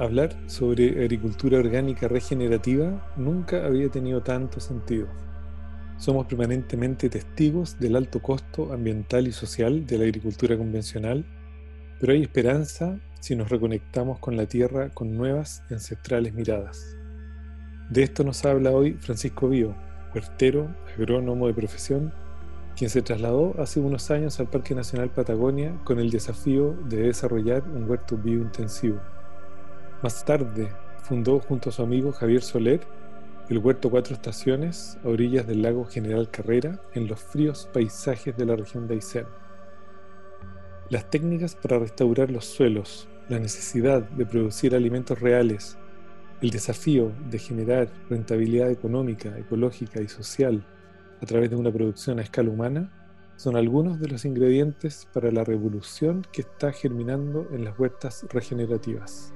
[0.00, 5.08] Hablar sobre agricultura orgánica regenerativa nunca había tenido tanto sentido.
[5.98, 11.26] Somos permanentemente testigos del alto costo ambiental y social de la agricultura convencional,
[12.00, 16.96] pero hay esperanza si nos reconectamos con la tierra con nuevas y ancestrales miradas.
[17.90, 19.76] De esto nos habla hoy Francisco Bío,
[20.14, 22.10] huertero, agrónomo de profesión,
[22.74, 27.64] quien se trasladó hace unos años al Parque Nacional Patagonia con el desafío de desarrollar
[27.68, 28.98] un huerto biointensivo.
[30.02, 30.72] Más tarde
[31.02, 32.80] fundó junto a su amigo Javier Soler
[33.50, 38.46] el Huerto Cuatro Estaciones a orillas del lago General Carrera en los fríos paisajes de
[38.46, 39.26] la región de Aysén.
[40.88, 45.76] Las técnicas para restaurar los suelos, la necesidad de producir alimentos reales,
[46.40, 50.64] el desafío de generar rentabilidad económica, ecológica y social
[51.20, 52.90] a través de una producción a escala humana
[53.36, 59.34] son algunos de los ingredientes para la revolución que está germinando en las huertas regenerativas.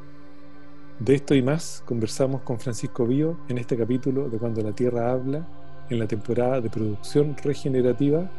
[1.00, 5.10] De esto y más conversamos con Francisco Bío en este capítulo de Cuando la Tierra
[5.10, 5.44] habla,
[5.90, 8.30] en la temporada de producción regenerativa,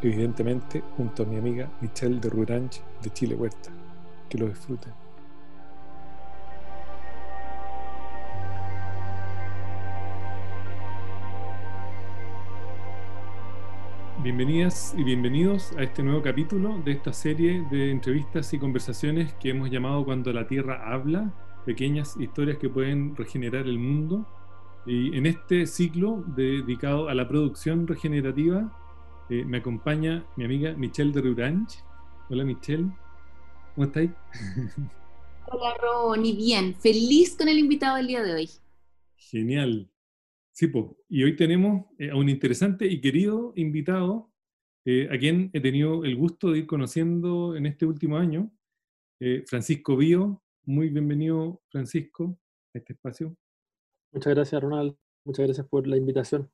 [0.00, 3.70] evidentemente junto a mi amiga Michelle de Ruranch de Chile Huerta.
[4.28, 4.92] Que lo disfruten.
[14.22, 19.50] Bienvenidas y bienvenidos a este nuevo capítulo de esta serie de entrevistas y conversaciones que
[19.50, 21.32] hemos llamado Cuando la Tierra habla,
[21.66, 24.24] pequeñas historias que pueden regenerar el mundo.
[24.86, 28.72] Y en este ciclo dedicado a la producción regenerativa
[29.28, 31.82] eh, me acompaña mi amiga Michelle de Ruranch.
[32.30, 32.88] Hola Michelle,
[33.74, 34.10] ¿cómo estáis?
[35.48, 38.50] Hola Ronnie, bien, feliz con el invitado del día de hoy.
[39.16, 39.90] Genial.
[40.52, 44.32] Sí, pues, y hoy tenemos eh, a un interesante y querido invitado,
[44.84, 48.52] eh, a quien he tenido el gusto de ir conociendo en este último año,
[49.46, 52.36] Francisco Bío, muy bienvenido, Francisco,
[52.74, 53.36] a este espacio.
[54.12, 54.96] Muchas gracias, Ronald.
[55.24, 56.50] Muchas gracias por la invitación.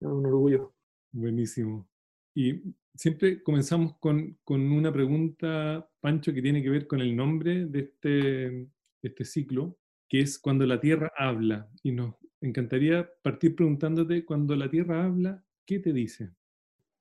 [0.00, 0.72] Es un orgullo.
[1.12, 1.86] Buenísimo.
[2.34, 7.66] Y siempre comenzamos con, con, una pregunta, Pancho, que tiene que ver con el nombre
[7.66, 8.66] de este,
[9.02, 9.76] este ciclo,
[10.08, 11.70] que es cuando la Tierra habla.
[11.82, 16.30] Y nos encantaría partir preguntándote, cuando la Tierra habla, ¿qué te dice?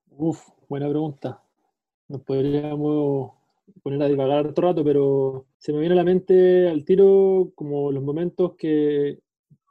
[0.09, 1.41] Uf, buena pregunta.
[2.09, 3.38] Nos podríamos
[3.83, 7.91] poner a divagar otro rato, pero se me viene a la mente al tiro como
[7.91, 9.19] los momentos que,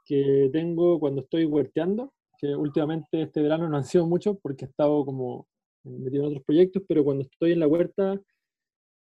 [0.05, 4.67] que tengo cuando estoy huerteando, que últimamente este verano no han sido muchos porque he
[4.67, 5.47] estado como
[5.83, 8.19] metido en otros proyectos, pero cuando estoy en la huerta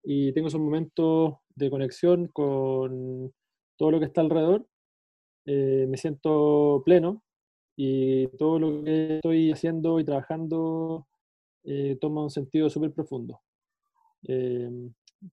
[0.03, 3.33] y tengo esos momentos de conexión con
[3.77, 4.65] todo lo que está alrededor,
[5.45, 7.23] eh, me siento pleno
[7.75, 11.07] y todo lo que estoy haciendo y trabajando
[11.63, 13.41] eh, toma un sentido súper profundo.
[14.27, 14.69] Eh,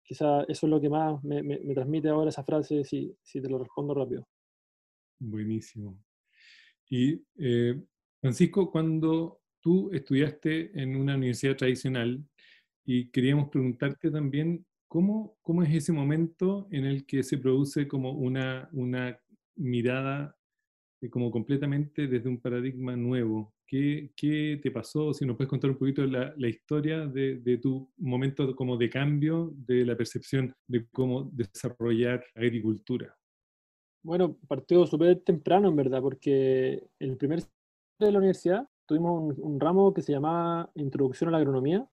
[0.03, 1.43] quizá eso es lo que más me,
[1.75, 4.27] transmite ahora esa frase, si, si, te lo respondo rápido.
[5.19, 5.99] Buenísimo.
[6.89, 7.81] Y eh,
[8.21, 12.25] Francisco, cuando tú estudiaste en una universidad tradicional
[12.85, 18.13] y queríamos preguntarte también cómo, cómo es ese momento en el que se produce como
[18.13, 19.19] una, una
[19.57, 20.37] mirada
[21.11, 25.13] como completamente desde un paradigma nuevo ¿Qué, ¿Qué, te pasó?
[25.15, 28.91] Si nos puedes contar un poquito la, la historia de, de, tu momento como de
[28.91, 33.17] cambio, de la percepción de cómo desarrollar agricultura.
[34.03, 37.43] Bueno, partió súper temprano, en verdad, porque el primer
[37.99, 41.89] de la universidad tuvimos un, un, ramo que se llamaba Introducción a la Agronomía,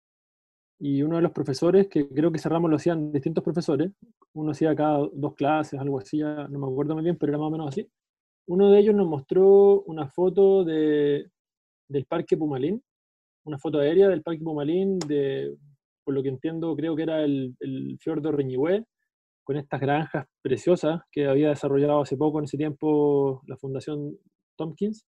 [0.78, 3.92] y uno de los profesores, que creo que ese ramo lo hacían distintos profesores,
[4.34, 7.48] uno hacía cada dos clases, algo así, no me acuerdo muy bien, pero era más
[7.48, 7.88] o menos así.
[8.48, 11.30] Uno de ellos nos mostró una foto de
[11.92, 12.82] del Parque Pumalín,
[13.44, 15.56] una foto aérea del Parque Pumalín, de,
[16.04, 18.86] por lo que entiendo, creo que era el, el fiordo Reñihue,
[19.44, 24.18] con estas granjas preciosas que había desarrollado hace poco, en ese tiempo, la Fundación
[24.56, 25.06] Tompkins,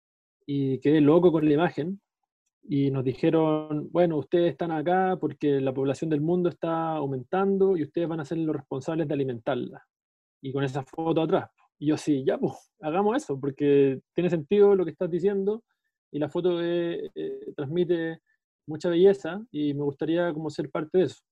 [0.46, 2.00] y quedé loco con la imagen.
[2.64, 7.82] Y nos dijeron, bueno, ustedes están acá porque la población del mundo está aumentando y
[7.82, 9.84] ustedes van a ser los responsables de alimentarla.
[10.40, 11.50] Y con esa foto atrás.
[11.82, 15.64] Y yo sí, ya, pues, hagamos eso, porque tiene sentido lo que estás diciendo
[16.12, 17.10] y la foto eh,
[17.56, 18.20] transmite
[18.68, 21.22] mucha belleza y me gustaría como ser parte de eso.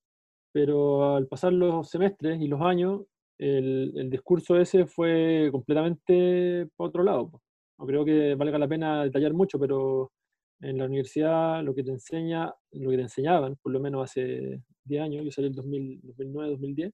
[0.51, 3.03] Pero al pasar los semestres y los años,
[3.37, 7.31] el, el discurso ese fue completamente para otro lado.
[7.79, 10.11] No creo que valga la pena detallar mucho, pero
[10.59, 14.61] en la universidad lo que te enseña, lo que te enseñaban, por lo menos hace
[14.83, 16.91] 10 años, yo salí en 2009, 2010,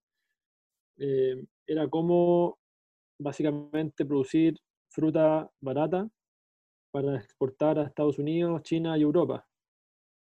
[0.99, 2.59] eh, era cómo
[3.19, 4.57] básicamente producir
[4.89, 6.09] fruta barata
[6.91, 9.45] para exportar a Estados Unidos, China y Europa.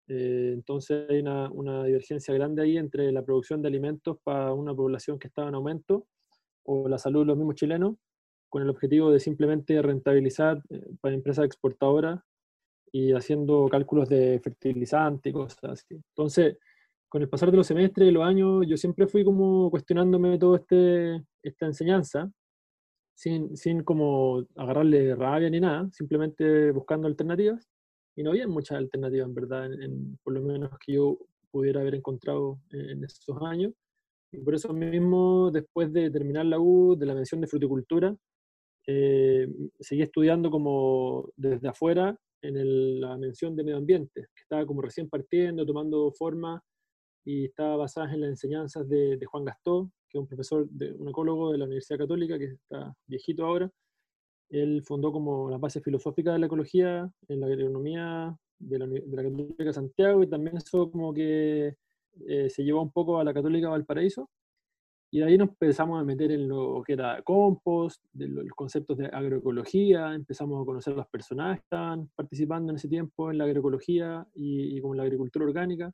[0.07, 5.17] Eh, entonces hay una, divergencia grande ahí entre la producción de alimentos para una población
[5.17, 6.07] que estaba en aumento
[6.65, 7.95] o la salud de los mismos chilenos,
[8.49, 12.21] con el objetivo de simplemente rentabilizar eh, para empresas exportadoras
[12.91, 15.95] y haciendo cálculos de fertilizante y cosas así.
[15.95, 16.57] Entonces,
[17.09, 20.55] con el pasar de los semestres y los años, yo siempre fui como cuestionándome todo
[20.55, 22.31] este, esta enseñanza,
[23.15, 27.67] sin, como agarrarle rabia ni nada, simplemente buscando alternativas.
[28.15, 31.17] Y no había muchas alternativas, en verdad, en, por lo menos que yo
[31.51, 33.73] pudiera haber encontrado en, esos años.
[34.31, 38.15] Y por eso mismo, después de terminar la U, de la mención de fruticultura,
[38.87, 39.47] eh,
[39.79, 45.09] seguí estudiando como desde afuera en la mención de medio ambiente, que estaba como recién
[45.09, 46.61] partiendo, tomando forma
[47.25, 51.09] y estaba basada en las enseñanzas de, Juan Gastó, que es un profesor, de, un
[51.09, 53.69] ecólogo de la Universidad Católica, que está viejito ahora.
[54.49, 59.15] Él fundó como la base filosófica de la ecología en la agronomía de la, de
[59.15, 61.75] la Católica de Santiago y también eso como que
[62.27, 64.29] eh, se llevó un poco a la Católica Valparaíso.
[65.11, 68.97] Y de ahí nos empezamos a meter en lo que era compost, de los conceptos
[68.97, 73.37] de agroecología, empezamos a conocer a los personajes que estaban participando en ese tiempo en
[73.37, 75.91] la agroecología y, y con la agricultura orgánica.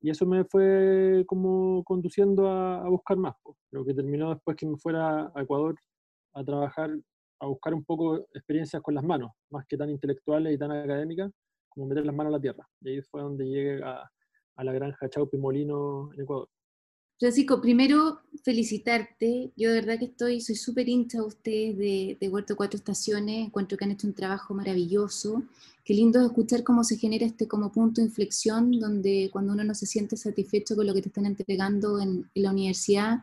[0.00, 3.34] Y eso me fue como conduciendo a, buscar más.
[3.72, 5.74] Lo que terminó después que me fuera a Ecuador
[6.34, 6.90] a trabajar,
[7.40, 11.30] a buscar un poco experiencias con las manos, más que tan intelectuales y tan académicas,
[11.68, 12.68] como meter las manos a la tierra.
[12.80, 14.08] Y ahí fue donde llegué a,
[14.56, 16.48] a la granja Chaupi Molino en Ecuador.
[17.18, 19.50] Francisco, primero felicitarte.
[19.56, 23.46] Yo de verdad que estoy, soy súper hincha de ustedes de, de, Huerto Cuatro Estaciones.
[23.46, 25.42] Encuentro que han hecho un trabajo maravilloso.
[25.84, 29.74] Qué lindo escuchar cómo se genera este como punto de inflexión, donde cuando uno no
[29.74, 33.18] se siente satisfecho con lo que te están entregando en, en la universidad,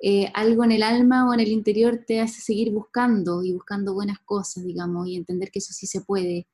[0.00, 3.94] eh, algo en el alma o en el interior te hace seguir buscando y buscando
[3.94, 6.46] buenas cosas, digamos, y entender que eso sí se puede.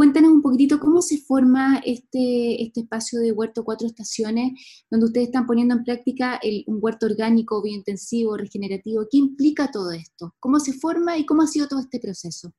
[0.00, 4.52] Cuéntanos un poquitito cómo se forma este, este espacio de huerto cuatro estaciones,
[4.90, 9.02] donde ustedes están poniendo en práctica un huerto orgánico, biointensivo, regenerativo.
[9.10, 10.32] ¿Qué implica todo esto?
[10.40, 12.50] ¿Cómo se forma y cómo ha sido todo este proceso?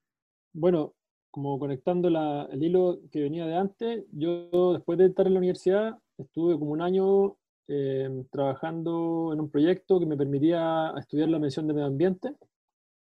[0.54, 0.94] Bueno,
[1.32, 5.98] como conectando el hilo que venía de antes, yo después de estar en la universidad
[6.20, 11.66] estuve como un año eh, trabajando en un proyecto que me permitía estudiar la mención
[11.66, 12.36] de medio ambiente.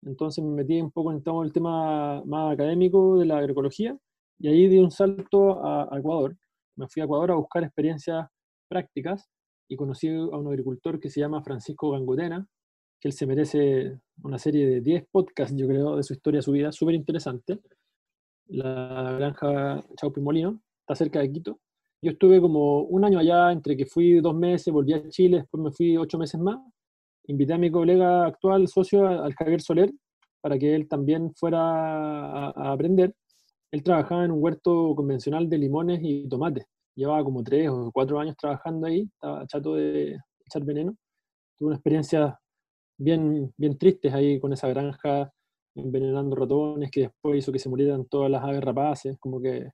[0.01, 3.99] Entonces me metí un poco en el tema más académico de la agroecología
[4.41, 6.35] y ahí di un salto a, Ecuador.
[6.77, 8.27] Me fui a Ecuador a buscar experiencias
[8.69, 9.29] prácticas
[9.69, 12.47] y conocí a un agricultor que se llama Francisco Gangotena,
[12.99, 16.53] que él se merece una serie de 10 podcasts, yo creo, de su historia, su
[16.53, 17.61] vida, súper interesante.
[18.47, 21.61] La granja Chaupi Molino, está cerca de Quito.
[22.03, 25.63] Yo estuve como un año allá, entre que fui dos meses, volví a Chile, después
[25.63, 26.59] me fui ocho meses más.
[27.27, 29.93] Invité a mi colega actual, socio, al Javier Soler,
[30.41, 33.15] para que él también fuera a aprender
[33.73, 36.65] él trabajaba en un huerto convencional de limones y tomates.
[36.95, 40.97] Llevaba como tres o cuatro años trabajando ahí, estaba chato de echar veneno.
[41.57, 42.39] Tuve una experiencia
[42.99, 45.33] bien, bien tristes ahí con esa granja,
[45.75, 49.71] envenenando ratones, que después hizo que se murieran todas las aves rapaces, como que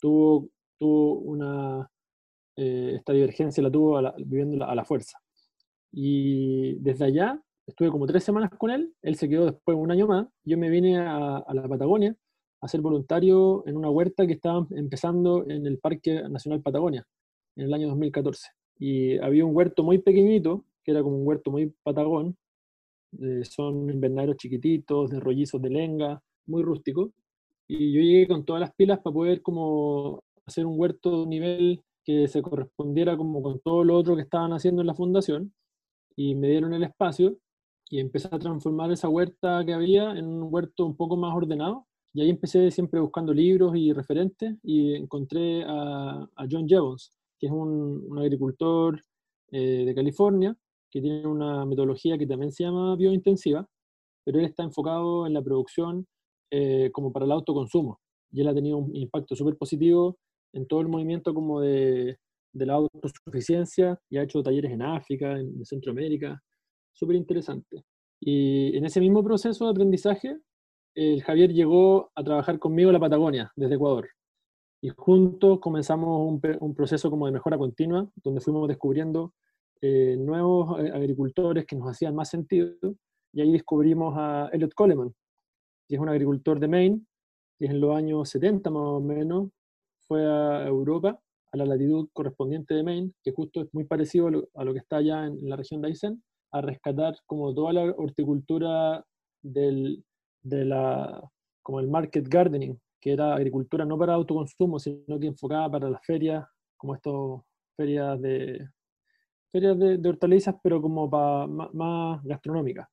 [0.00, 0.48] tuvo,
[0.78, 1.90] tuvo una,
[2.56, 5.18] eh, esta divergencia la tuvo viviendo a la fuerza.
[5.92, 10.06] Y desde allá estuve como tres semanas con él, él se quedó después un año
[10.06, 12.16] más, yo me vine a la Patagonia
[12.60, 17.06] a ser voluntario en una huerta que estaba empezando en el Parque Nacional Patagonia,
[17.56, 18.48] en el año 2014.
[18.78, 22.36] Y había un huerto muy pequeñito, que era como un huerto muy patagón,
[23.18, 27.12] eh, son invernaderos chiquititos, de rollizos de lenga, muy rústico.
[27.66, 31.82] Y yo llegué con todas las pilas para poder como hacer un huerto de nivel
[32.04, 35.52] que se correspondiera como con todo lo otro que estaban haciendo en la fundación.
[36.16, 37.36] Y me dieron el espacio
[37.88, 41.86] y empecé a transformar esa huerta que había en un huerto un poco más ordenado
[42.12, 47.52] y ahí empecé siempre buscando libros y referentes y encontré a, John Jevons, que es
[47.52, 49.00] un, agricultor
[49.52, 50.56] eh, de California,
[50.90, 53.64] que tiene una metodología que también se llama biointensiva,
[54.24, 56.06] pero él está enfocado en la producción
[56.50, 58.00] eh, como para el autoconsumo.
[58.32, 60.18] Y él ha tenido un impacto súper positivo
[60.52, 62.18] en todo el movimiento como de,
[62.52, 66.42] de, la autosuficiencia y ha hecho talleres en África, en Centroamérica,
[66.92, 67.84] súper interesante.
[68.20, 70.36] Y en ese mismo proceso de aprendizaje
[70.94, 74.08] el Javier llegó a trabajar conmigo en la Patagonia, desde Ecuador.
[74.82, 79.34] Y juntos comenzamos un, proceso como de mejora continua, donde fuimos descubriendo
[79.82, 82.74] eh, nuevos eh, agricultores que nos hacían más sentido,
[83.32, 85.14] y ahí descubrimos a Elliot Coleman,
[85.88, 87.06] que es un agricultor de Maine,
[87.58, 89.50] que en los años 70 más o menos
[90.08, 91.20] fue a Europa,
[91.52, 94.96] a la latitud correspondiente de Maine, que justo es muy parecido a lo, que está
[94.96, 99.04] allá en, la región de Aysén, a rescatar como toda la horticultura
[99.42, 100.04] del,
[100.42, 101.22] de la,
[101.62, 106.04] como el market gardening, que era agricultura no para autoconsumo, sino que enfocada para las
[106.04, 107.14] ferias, como estas
[107.76, 108.68] ferias de
[109.52, 112.88] ferias de, hortalizas, pero como para más, gastronómicas.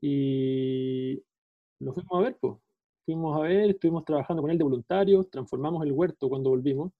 [0.00, 1.16] Y
[1.80, 2.56] lo fuimos a ver, pues.
[3.04, 6.92] Fuimos a ver, estuvimos trabajando con él de voluntarios, transformamos el huerto cuando volvimos.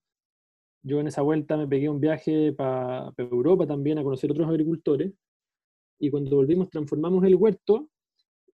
[0.81, 5.13] Yo en esa vuelta me pegué un viaje para Europa también a conocer otros agricultores.
[5.99, 7.89] Y cuando volvimos transformamos el huerto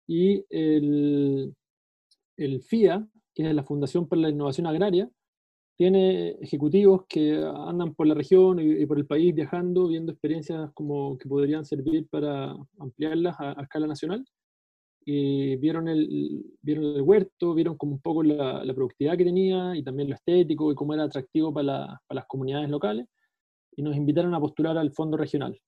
[0.08, 1.54] y el,
[2.38, 5.10] el FIA, que es la Fundación para la Innovación Agraria,
[5.82, 11.18] tiene ejecutivos que andan por la región y, por el país viajando, viendo experiencias como
[11.18, 14.24] que podrían servir para ampliarlas a, escala nacional.
[15.04, 19.82] Y vieron el, vieron el huerto, vieron como un poco la, productividad que tenía y
[19.82, 23.08] también lo estético y cómo era atractivo para, para las comunidades locales.
[23.76, 25.60] Y nos invitaron a postular al fondo regional.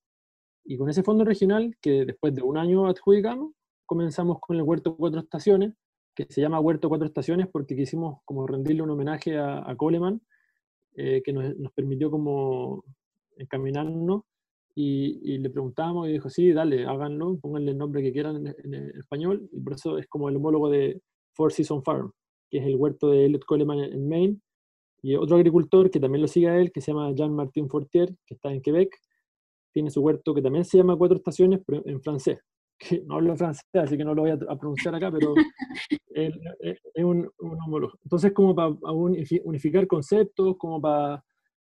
[0.63, 3.53] Y con ese fondo regional, que después de un año adjudicamos,
[3.93, 5.73] comenzamos con el huerto cuatro estaciones,
[6.15, 10.19] que se llama Huerto Cuatro Estaciones porque quisimos como rendirle un homenaje a, Coleman,
[10.95, 12.83] eh, que nos, nos, permitió como
[13.37, 14.23] encaminarnos
[14.73, 19.47] y, le preguntamos y dijo, sí, dale, háganlo, pónganle el nombre que quieran en, español,
[19.51, 20.99] y por eso es como el homólogo de
[21.33, 22.11] Four Season Farm,
[22.49, 24.39] que es el huerto de Elliot Coleman en, Maine,
[25.03, 28.33] y otro agricultor que también lo sigue a él, que se llama Jean-Martin Fortier, que
[28.33, 28.89] está en Quebec,
[29.71, 32.39] tiene su huerto que también se llama Cuatro Estaciones, pero en francés
[33.05, 35.33] no hablo francés, así que no lo voy a, pronunciar acá, pero
[36.09, 37.97] es, un, homólogo.
[38.03, 38.69] Entonces, como para
[39.43, 41.23] unificar conceptos, como para,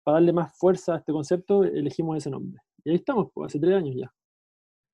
[0.06, 2.60] darle más fuerza a este concepto, elegimos ese nombre.
[2.84, 4.12] Y ahí estamos, pues, hace tres años ya.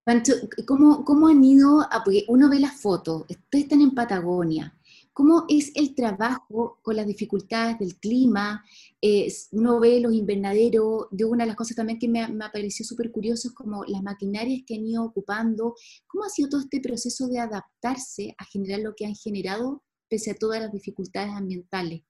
[0.04, 0.32] Pancho,
[0.66, 1.80] ¿cómo, ¿cómo, han ido?
[1.80, 4.74] A, porque uno ve las fotos, ustedes están en Patagonia,
[5.20, 8.64] ¿Cómo es el trabajo con las dificultades del clima?
[9.02, 12.86] Eh, uno ve los invernaderos, de una de las cosas también que me, me pareció
[12.86, 15.74] súper curioso es como las maquinarias que han ido ocupando.
[16.06, 20.30] ¿Cómo ha sido todo este proceso de adaptarse a generar lo que han generado pese
[20.30, 22.00] a todas las dificultades ambientales?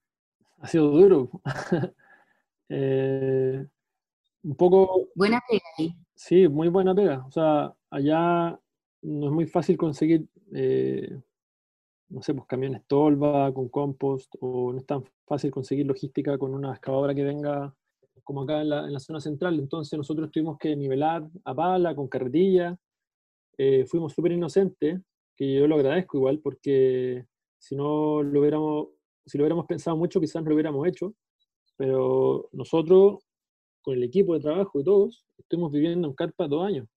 [0.59, 1.31] Ha sido duro.
[2.73, 3.67] Eh,
[4.45, 5.09] un poco...
[5.17, 5.97] Buena pega ahí.
[6.15, 7.27] Sí, muy buena pega.
[7.27, 8.57] O sea, allá
[9.03, 11.21] no es muy fácil conseguir eh,
[12.11, 16.53] no sé, pues camiones tolva con compost, o no es tan fácil conseguir logística con
[16.55, 17.75] una excavadora que venga
[18.25, 19.59] como acá en la, zona central.
[19.59, 22.77] Entonces nosotros tuvimos que nivelar a pala, con carretilla.
[23.57, 25.01] Eh, fuimos súper inocentes,
[25.37, 27.27] que yo lo agradezco igual, porque
[27.59, 28.89] si no lo hubiéramos,
[29.27, 31.15] si lo hubiéramos pensado mucho, quizás no lo hubiéramos hecho.
[31.77, 33.25] Pero nosotros,
[33.83, 36.89] con el equipo de trabajo y todos, estuvimos viviendo en carpa dos años.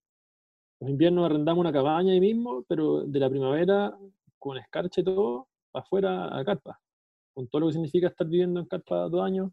[0.80, 3.98] Los inviernos arrendamos una cabaña ahí mismo, pero de la primavera
[4.44, 6.78] con escarcha y todo, afuera a carpa,
[7.34, 9.52] con todo lo que significa estar viviendo en carpa dos años.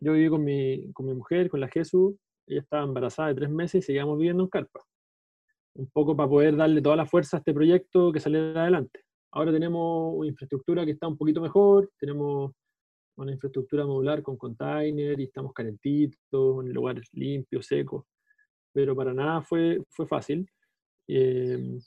[0.00, 2.14] Yo viví con mi, con mi mujer, con la Jesús,
[2.46, 4.80] ella estaba embarazada de tres meses y seguíamos viviendo en carpa.
[5.74, 9.00] Un poco para poder darle toda la fuerza a este proyecto que saliera adelante.
[9.32, 12.52] Ahora tenemos una infraestructura que está un poquito mejor, tenemos
[13.16, 18.06] una infraestructura modular con container y estamos calentitos, en lugares limpios, secos,
[18.72, 20.48] pero para nada fue, fue fácil.
[21.06, 21.78] Eh,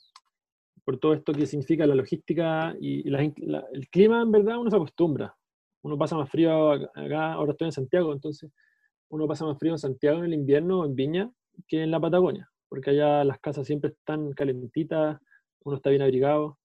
[0.89, 5.35] por todo esto que significa la logística y el clima, en verdad, uno se acostumbra.
[5.83, 8.51] Uno pasa más frío acá, ahora estoy en Santiago, entonces
[9.11, 11.31] uno pasa más frío en Santiago en el invierno, en Viña,
[11.67, 15.19] que en la Patagonia, porque allá las casas siempre están calentitas,
[15.63, 16.57] uno está bien abrigado,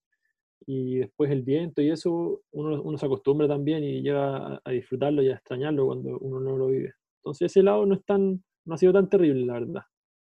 [0.64, 5.28] y después el viento y eso, uno, se acostumbra también y llega a, disfrutarlo y
[5.28, 6.94] a extrañarlo cuando uno no lo vive.
[7.18, 9.82] Entonces ese lado no, es tan, no ha sido tan terrible, la verdad.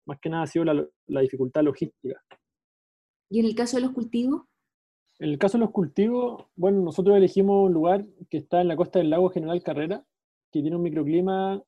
[0.06, 2.22] Más que nada ha sido la dificultad logística.
[3.30, 4.44] ¿Y en el caso de los cultivos?
[5.20, 8.76] En el caso de los cultivos, bueno, nosotros elegimos un lugar que está en la
[8.76, 10.06] costa del lago General Carrera,
[10.52, 11.64] que tiene un microclima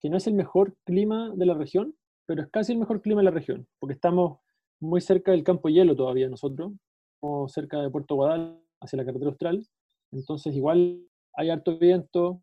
[0.00, 1.96] que no es el mejor clima de la región,
[2.26, 4.38] pero es casi el mejor clima de la región, porque estamos
[4.80, 6.72] muy cerca del campo hielo todavía nosotros,
[7.14, 9.66] estamos cerca de Puerto Guadal, hacia la carretera austral,
[10.12, 11.00] entonces igual
[11.32, 12.42] hay harto viento,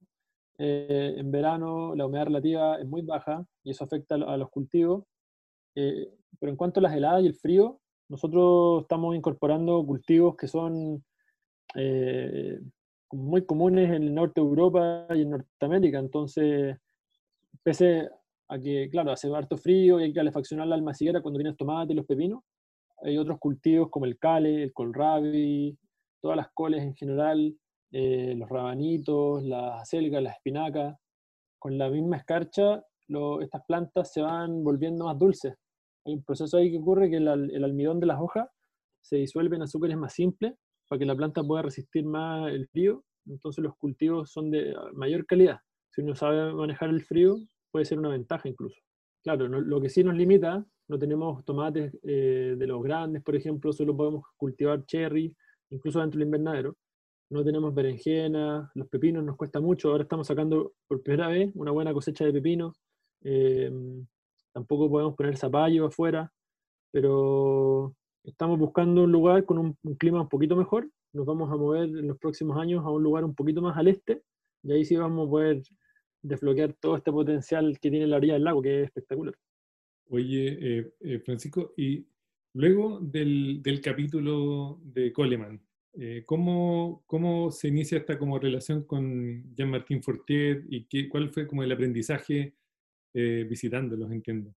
[0.58, 5.03] eh, en verano la humedad relativa es muy baja y eso afecta a los cultivos,
[5.75, 6.08] eh,
[6.39, 7.79] pero en cuanto a las heladas y el frío,
[8.12, 11.01] nosotros estamos incorporando cultivos que son
[11.75, 12.60] eh,
[13.13, 16.00] muy comunes en el norte de Europa y en Norteamérica.
[16.00, 16.77] Entonces,
[17.63, 18.10] pese
[18.50, 21.58] a que, claro, hace harto frío y hay que calefaccionar la almaciguera cuando vienen los
[21.58, 22.44] tomates y los pepinos,
[23.01, 25.77] hay otros cultivos como el cale, el colrabi,
[26.20, 27.56] todas las coles en general,
[27.94, 30.98] eh, los rabanitos, las acelgas, las espinacas.
[31.58, 32.84] Con la misma escarcha
[33.41, 35.53] estas plantas se van volviendo más dulces.
[36.05, 38.50] Hay un proceso ahí que ocurre que el, almidón de las hojas
[39.01, 40.53] se disuelve en azúcares más simples
[40.88, 43.03] para que la planta pueda resistir más el frío.
[43.27, 45.60] Entonces los cultivos son de mayor calidad.
[45.91, 47.38] Si uno sabe manejar el frío,
[47.72, 48.81] puede ser una ventaja incluso.
[49.24, 53.72] Claro, lo que sí nos limita, no tenemos tomates eh, de los grandes, por ejemplo,
[53.72, 55.36] solo podemos cultivar cherry,
[55.70, 56.77] incluso dentro del invernadero.
[57.29, 59.91] No tenemos berenjena, los pepinos nos cuesta mucho.
[59.91, 62.75] Ahora estamos sacando por primera vez una buena cosecha de pepinos.
[63.24, 63.72] Eh,
[64.53, 66.31] tampoco podemos poner zapallo afuera,
[66.91, 70.89] pero estamos buscando un lugar con un, clima un poquito mejor.
[71.13, 73.88] Nos vamos a mover en los próximos años a un lugar un poquito más al
[73.88, 74.22] este
[74.63, 75.62] y ahí sí vamos a poder
[76.22, 79.36] desbloquear todo este potencial que tiene la orilla del lago, que es espectacular.
[80.10, 82.05] Oye, eh, eh, Francisco, y
[82.53, 85.60] luego del, del capítulo de Coleman,
[85.93, 91.48] eh, ¿cómo, ¿cómo, se inicia esta como relación con Jean-Martin Fortier y qué, cuál fue
[91.48, 92.53] como el aprendizaje
[93.13, 94.53] visitándolos, entiendo?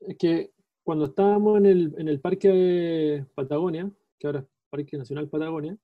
[0.00, 0.50] Es que
[0.82, 5.76] cuando estábamos en el, en el Parque de Patagonia, que ahora es Parque Nacional Patagonia,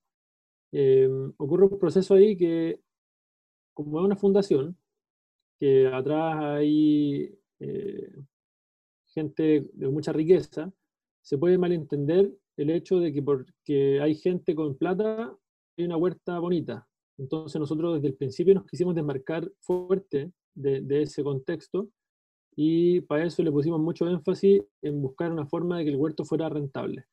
[1.38, 2.80] ocurre un proceso ahí que,
[3.74, 4.76] como es una fundación,
[5.58, 8.12] que atrás hay eh,
[9.08, 10.72] gente de mucha riqueza,
[11.22, 15.36] se puede malentender el hecho de que porque hay gente con plata,
[15.76, 16.86] hay una huerta bonita.
[17.18, 21.90] Entonces nosotros desde el principio nos quisimos desmarcar fuerte de, de ese contexto
[22.56, 26.24] y para eso le pusimos mucho énfasis en buscar una forma de que el huerto
[26.24, 27.04] fuera rentable.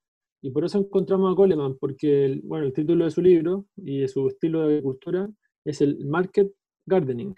[0.41, 3.99] Y por eso encontramos a Coleman, porque el, bueno, el título de su libro y
[3.99, 5.29] de su estilo de agricultura
[5.65, 6.51] es el Market
[6.85, 7.35] Gardening,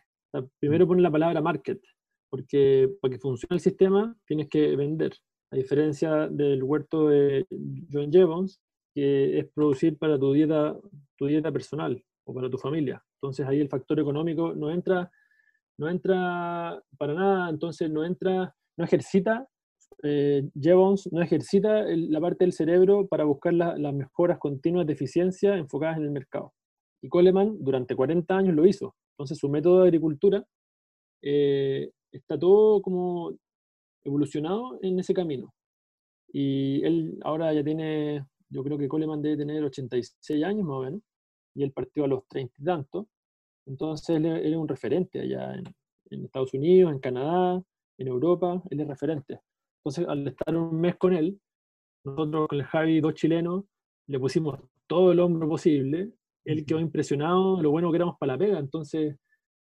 [0.59, 1.81] primero pone la palabra market,
[2.29, 5.13] porque para que funcione el sistema tienes que vender,
[5.51, 7.47] a diferencia del huerto de
[7.91, 8.59] John Jevons,
[8.93, 10.77] que es producir para tu dieta,
[11.17, 13.03] tu dieta personal o para tu familia.
[13.15, 15.11] Entonces ahí el factor económico no entra,
[15.79, 19.47] no entra para nada, entonces no entra, no ejercita,
[20.03, 25.55] eh, Jevons no ejercita la parte del cerebro para buscar las mejoras continuas de eficiencia
[25.55, 26.53] enfocadas en el mercado.
[27.01, 28.93] Y Coleman durante 40 años lo hizo.
[29.13, 30.45] Entonces su método de agricultura
[31.21, 33.33] eh, está todo como
[34.03, 35.53] evolucionado en ese camino.
[36.31, 40.81] Y él ahora ya tiene, yo creo que Coleman debe tener 86 años más o
[40.81, 41.01] menos,
[41.55, 43.07] y él partió a los 30 y tantos.
[43.65, 45.63] Entonces él, es un referente allá en,
[46.11, 47.61] en, Estados Unidos, en Canadá,
[47.97, 49.39] en Europa, él es referente.
[49.79, 51.39] Entonces al estar un mes con él,
[52.03, 53.63] nosotros con el Javi, dos chilenos,
[54.07, 56.13] le pusimos todo el hombro posible
[56.45, 59.15] él quedó impresionado lo bueno que éramos para la pega, entonces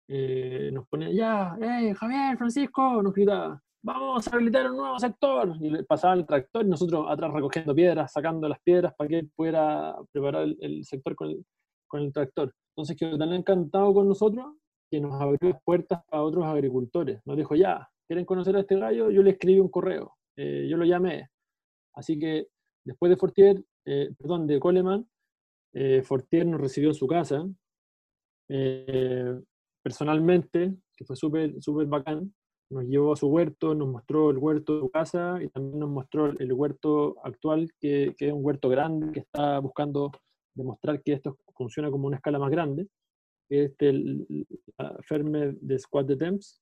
[0.09, 5.57] eh, nos ponía, ya, hey, Javier, Francisco, nos gritaba, vamos a habilitar un nuevo sector.
[5.61, 9.19] Y le pasaba el tractor y nosotros atrás recogiendo piedras, sacando las piedras para que
[9.19, 11.45] él pudiera preparar el, sector con el,
[11.89, 12.55] con el, tractor.
[12.77, 14.55] Entonces quedó tan encantado con nosotros
[14.91, 17.21] que nos abrió puertas a otros agricultores.
[17.25, 19.11] Nos dijo, ya, ¿quieren conocer a este gallo?
[19.11, 21.29] Yo le escribí un correo, eh, yo lo llamé.
[21.95, 22.47] Así que
[22.85, 25.09] después de Fortier, eh, perdón, de Coleman,
[25.75, 27.47] eh, Fortier nos recibió en su casa,
[28.49, 29.39] eh,
[29.83, 32.35] personalmente, que fue súper súper bacán,
[32.71, 35.91] nos llevó a su huerto, nos mostró el huerto de su casa y también nos
[35.91, 40.13] mostró el huerto actual, que, que es un huerto grande, que está buscando
[40.59, 42.87] demostrar que esto funciona como una escala más grande,
[43.49, 44.27] que es el,
[44.79, 46.61] la Ferme de Squad de Temps,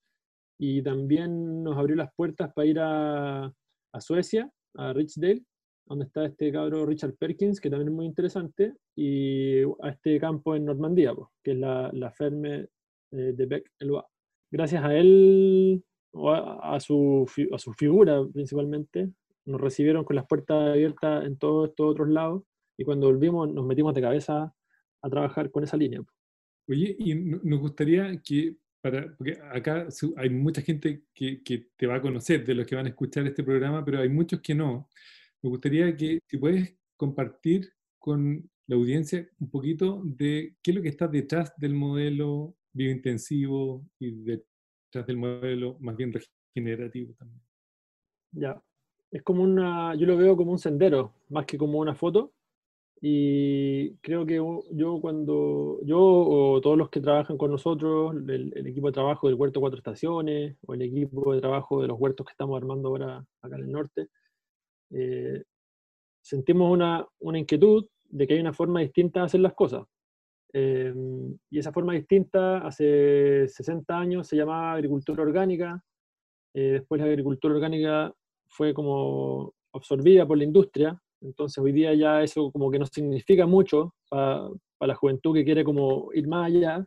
[0.59, 5.43] y también nos abrió las puertas para ir a, a Suecia, a Richdale,
[5.87, 10.55] donde está este cabro Richard Perkins, que también es muy interesante, y a este campo
[10.57, 12.69] en Normandía, que es la, la Ferme
[13.13, 14.03] eh, de bec eloi
[14.51, 15.83] Gracias a él,
[16.13, 19.11] o a, su, a su figura principalmente,
[19.45, 22.43] nos recibieron con las puertas abiertas en todos estos otros lados,
[22.77, 24.55] y cuando volvimos nos metimos de cabeza
[25.03, 26.03] a trabajar con esa línea.
[26.69, 29.87] Oye, y nos gustaría que, para, porque acá
[30.17, 33.27] hay mucha gente que, que te va a conocer de los que van a escuchar
[33.27, 34.89] este programa, pero hay muchos que no.
[35.43, 40.83] Me gustaría que si puedes compartir con la audiencia un poquito de qué es lo
[40.83, 47.43] que está detrás del modelo biointensivo y detrás del modelo más bien regenerativo también.
[48.33, 48.62] Ya,
[49.11, 52.33] es como una, yo lo veo como un sendero, más que como una foto.
[53.01, 58.67] Y creo que yo cuando, yo o todos los que trabajan con nosotros, el, el,
[58.67, 62.27] equipo de trabajo del Huerto Cuatro Estaciones, o el equipo de trabajo de los huertos
[62.27, 64.09] que estamos armando ahora acá en el norte,
[64.91, 65.43] eh,
[66.23, 69.85] sentimos una, una, inquietud de que hay una forma distinta de hacer las cosas.
[70.53, 70.95] Eh,
[71.51, 75.83] y esa forma distinta hace 60 años se llamaba agricultura orgánica,
[76.55, 78.15] eh, después la agricultura orgánica
[78.49, 83.47] fue como absorbida por la industria, entonces hoy día ya eso como que no significa
[83.47, 86.87] mucho para, para la juventud que quiere como ir más allá,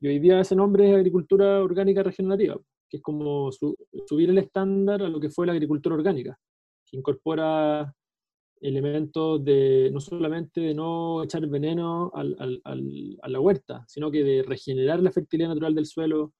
[0.00, 2.56] y hoy día ese nombre es agricultura orgánica regenerativa.
[2.88, 6.38] que es como subir el estándar a lo que fue la agricultura orgánica,
[6.86, 7.92] que incorpora
[8.60, 14.42] elementos de no solamente de no echar veneno al, a la huerta, sino que de
[14.42, 16.32] regenerar la fertilidad natural del suelo,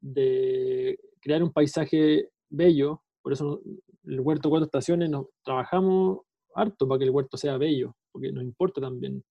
[0.00, 3.02] de crear un paisaje bello.
[3.22, 3.62] Por eso
[4.04, 6.20] el huerto cuatro estaciones nos trabajamos
[6.54, 9.22] harto para que el huerto sea bello, porque nos importa también.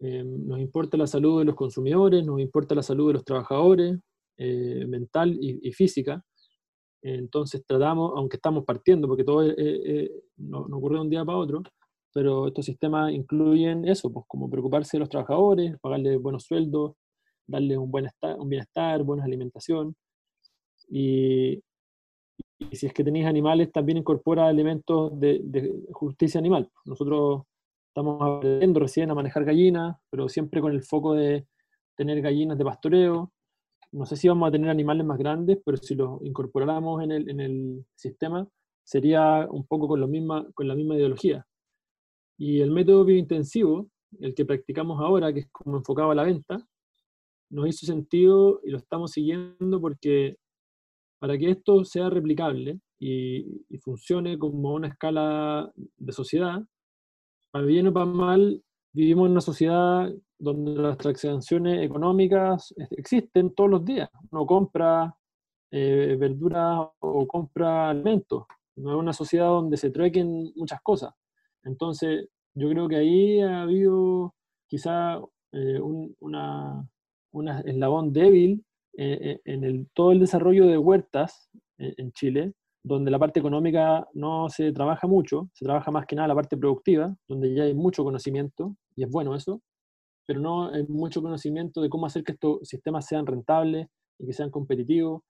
[0.00, 3.98] Eh, nos importa la salud de los consumidores, nos importa la salud de los trabajadores,
[4.38, 6.24] eh, mental y, física.
[7.02, 9.42] Entonces tratamos, aunque estamos partiendo, porque todo
[10.36, 11.62] no, no, ocurre de un día para otro,
[12.12, 16.94] pero estos sistemas incluyen eso, pues como preocuparse de los trabajadores, pagarles buenos sueldos,
[17.46, 18.06] darles un, buen
[18.38, 19.94] un bienestar, buena alimentación.
[20.88, 21.62] Y,
[22.60, 26.70] y si es que tenéis animales, también incorpora elementos de, de, justicia animal.
[26.84, 27.42] Nosotros
[27.88, 31.46] estamos aprendiendo recién a manejar gallinas, pero siempre con el foco de
[31.96, 33.32] tener gallinas de pastoreo,
[33.92, 37.28] no sé si vamos a tener animales más grandes, pero si los incorporáramos en el,
[37.30, 38.48] en el sistema,
[38.84, 41.46] sería un poco con, lo misma, con la misma ideología.
[42.38, 43.88] Y el método biointensivo,
[44.20, 46.64] el que practicamos ahora, que es como enfocado a la venta,
[47.50, 50.36] nos hizo sentido y lo estamos siguiendo porque
[51.20, 56.60] para que esto sea replicable y, y funcione como una escala de sociedad,
[57.52, 63.70] para bien o para mal, vivimos en una sociedad donde las transacciones económicas existen todos
[63.70, 64.08] los días.
[64.30, 65.14] Uno compra
[65.70, 68.44] eh, verduras o compra alimentos.
[68.76, 71.12] No es una sociedad donde se truequen muchas cosas.
[71.62, 74.34] Entonces, yo creo que ahí ha habido
[74.66, 75.20] quizá
[75.52, 76.88] eh, un una,
[77.32, 78.64] una, eslabón débil
[79.02, 84.48] eh, en el, todo el desarrollo de huertas en Chile, donde la parte económica no
[84.48, 88.04] se trabaja mucho, se trabaja más que nada la parte productiva, donde ya hay mucho
[88.04, 89.62] conocimiento, y es bueno eso,
[90.26, 93.86] pero no hay mucho conocimiento de cómo hacer que estos sistemas sean rentables
[94.18, 95.22] y que sean competitivos,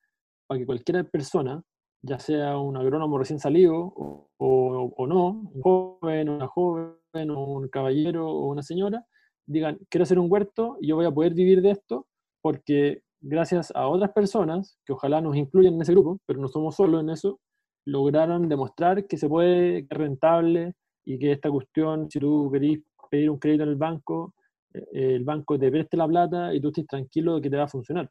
[0.46, 1.62] para que cualquier persona,
[2.02, 7.68] ya sea un agrónomo recién salido o, o, no, un joven, una joven, o un
[7.68, 9.04] caballero o una señora,
[9.46, 12.06] digan, quiero hacer un huerto y yo voy a poder vivir de esto
[12.42, 16.76] porque gracias a otras personas, que ojalá nos incluyan en ese grupo, pero no somos
[16.76, 17.40] solos en eso,
[17.86, 22.80] lograron demostrar que se puede, que es rentable y que esta cuestión, si tú querís
[23.10, 24.34] pedir un crédito en el banco,
[24.72, 27.64] eh, el banco te preste la plata y tú estés tranquilo de que te va
[27.64, 28.10] a funcionar.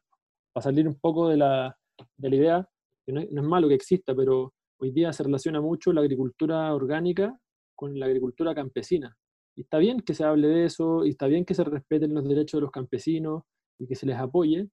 [0.52, 1.76] Para salir un poco de la,
[2.16, 2.68] de la idea,
[3.06, 6.74] que no, no es malo que exista, pero hoy día se relaciona mucho la agricultura
[6.74, 7.36] orgánica
[7.74, 9.16] con la agricultura campesina.
[9.56, 12.24] Y está bien que se hable de eso, y está bien que se respeten los
[12.26, 13.42] derechos de los campesinos
[13.78, 14.68] y que se les apoye,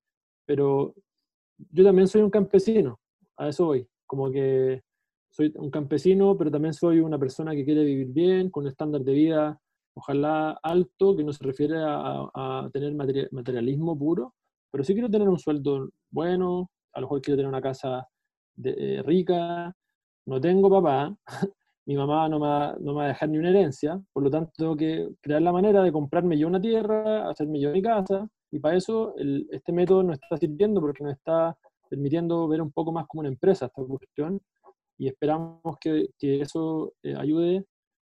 [0.47, 0.95] pero
[1.71, 2.99] yo también soy un campesino,
[3.38, 4.81] a eso voy, como que
[5.29, 9.01] soy un campesino, pero también soy una persona que quiere vivir bien, con un estándar
[9.03, 9.62] de vida,
[9.93, 14.33] ojalá alto, que no se refiere a, tener materialismo puro,
[14.71, 18.07] pero sí quiero tener un sueldo bueno, a lo mejor quiero tener una casa
[18.55, 19.75] de, eh, rica,
[20.25, 21.15] no tengo papá,
[21.86, 24.29] mi mamá no me, va, no me va a dejar ni una herencia, por lo
[24.29, 28.27] tanto tengo que crear la manera de comprarme yo una tierra, hacerme yo mi casa,
[28.51, 29.15] y para eso
[29.51, 31.57] este método nos está sirviendo porque nos está
[31.89, 34.41] permitiendo ver un poco más como una empresa esta cuestión
[34.97, 37.65] y esperamos que, que eso eh, ayude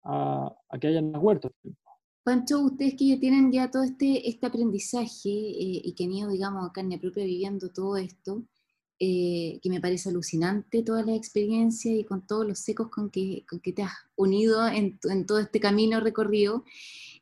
[0.03, 1.51] a, a, que haya más huertos.
[2.23, 6.29] Pancho, ustedes que ya tienen ya todo este, este aprendizaje eh, y que han ido,
[6.29, 8.43] digamos, a carne propia viviendo todo esto,
[8.99, 13.45] eh, que me parece alucinante toda la experiencia y con todos los secos con que,
[13.47, 16.63] con que te has unido en, en todo este camino recorrido,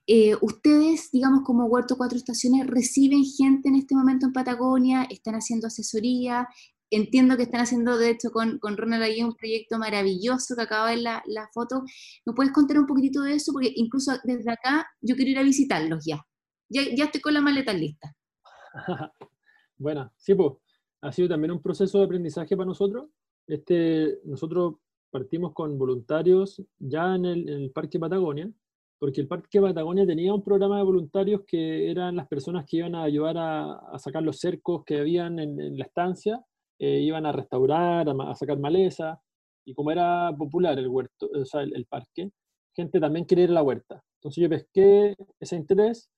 [0.06, 5.36] eh, ustedes, digamos, como Huerto Cuatro Estaciones, reciben gente en este momento en Patagonia, están
[5.36, 6.48] haciendo asesoría.
[6.92, 11.00] Entiendo que están haciendo, de hecho, con, Ronald ahí un proyecto maravilloso que acaba ver
[11.00, 11.84] la, foto.
[12.26, 13.54] ¿Me puedes contar un poquitito de eso?
[13.54, 16.22] Porque incluso desde acá yo quiero ir a visitarlos ya.
[16.70, 18.14] Ya, ya estoy con la maleta lista.
[19.78, 20.54] bueno, sí, pues,
[21.02, 23.10] ha sido también un proceso de aprendizaje para nosotros.
[23.48, 24.76] Este, nosotros
[25.10, 28.52] partimos con voluntarios ya en en el Parque Patagonia,
[29.04, 32.96] porque el Parque Patagonia tenía un programa de voluntarios que eran las personas que iban
[32.96, 36.42] a ayudar a, sacar los cercos que habían en, la estancia,
[36.80, 39.22] eh, iban a restaurar, a, sacar maleza,
[39.66, 42.32] y como era popular el huerto, o sea, el, parque,
[42.74, 44.02] gente también quería ir a la huerta.
[44.22, 46.10] Entonces yo pesqué ese interés,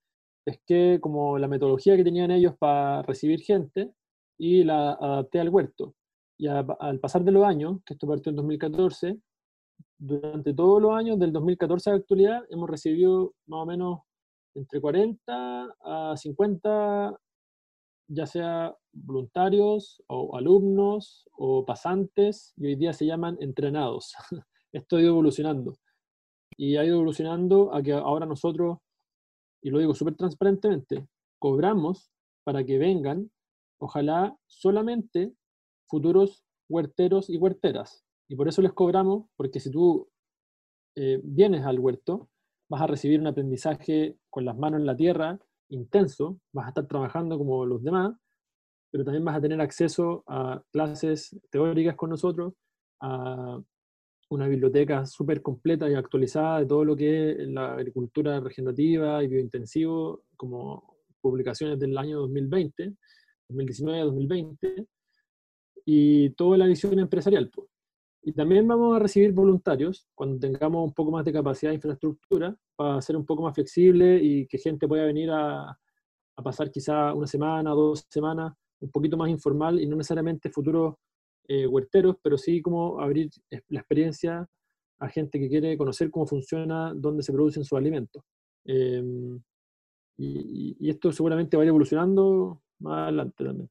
[0.43, 3.93] pesqué como la metodología que tenían ellos para recibir gente
[4.37, 5.95] y la adapté al huerto.
[6.37, 9.17] Y al pasar de los años, que esto partió en 2014,
[9.97, 13.99] durante todos los años, del 2014 a la actualidad, hemos recibido más o menos
[14.53, 17.19] entre 40 a 50,
[18.07, 24.13] ya sea voluntarios o alumnos o pasantes, y hoy día se llaman entrenados.
[24.73, 25.75] Esto ha ido evolucionando.
[26.57, 28.77] Y ha ido evolucionando a que ahora nosotros,
[29.61, 31.07] y lo digo súper transparentemente,
[31.39, 32.11] cobramos
[32.43, 33.31] para que vengan,
[33.79, 35.33] ojalá solamente
[35.87, 38.04] futuros huerteros y huerteras.
[38.27, 40.09] Y por eso les cobramos, porque si tú
[40.95, 42.29] eh, vienes al huerto,
[42.69, 46.87] vas a recibir un aprendizaje con las manos en la tierra intenso, vas a estar
[46.87, 48.15] trabajando como los demás,
[48.91, 52.53] pero también vas a tener acceso a clases teóricas con nosotros,
[53.01, 53.59] a
[54.29, 59.27] una biblioteca súper completa y actualizada de todo lo que es la agricultura regenerativa y
[59.27, 62.95] biointensivo, como publicaciones del año 2020,
[63.49, 64.87] 2019-2020,
[65.85, 67.51] y toda la visión empresarial.
[68.27, 72.57] Y también vamos a recibir voluntarios cuando tengamos un poco más de capacidad de infraestructura
[72.75, 75.69] para ser un poco más flexible y que gente pueda venir a,
[76.35, 80.95] a pasar quizá una semana, dos semanas, un poquito más informal y no necesariamente futuros
[81.47, 83.29] eh, huerteros, pero sí como abrir
[83.69, 84.49] la experiencia
[84.99, 88.23] a gente que quiere conocer cómo funciona, dónde se producen sus alimentos.
[88.63, 89.39] Em,
[90.17, 93.69] y, esto seguramente va a ir evolucionando más adelante también.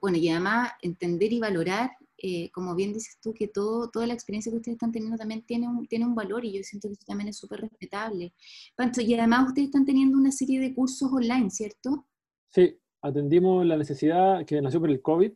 [0.00, 1.90] Bueno, y además entender y valorar,
[2.26, 5.44] eh, como bien dices tú, que todo, toda la experiencia que ustedes están teniendo también
[5.44, 8.32] tiene un, tiene un valor y yo siento que eso también es súper respetable.
[8.74, 12.06] Pancho, y además ustedes están teniendo una serie de cursos online, ¿cierto?
[12.48, 15.32] Sí, atendimos la necesidad que nació por el COVID,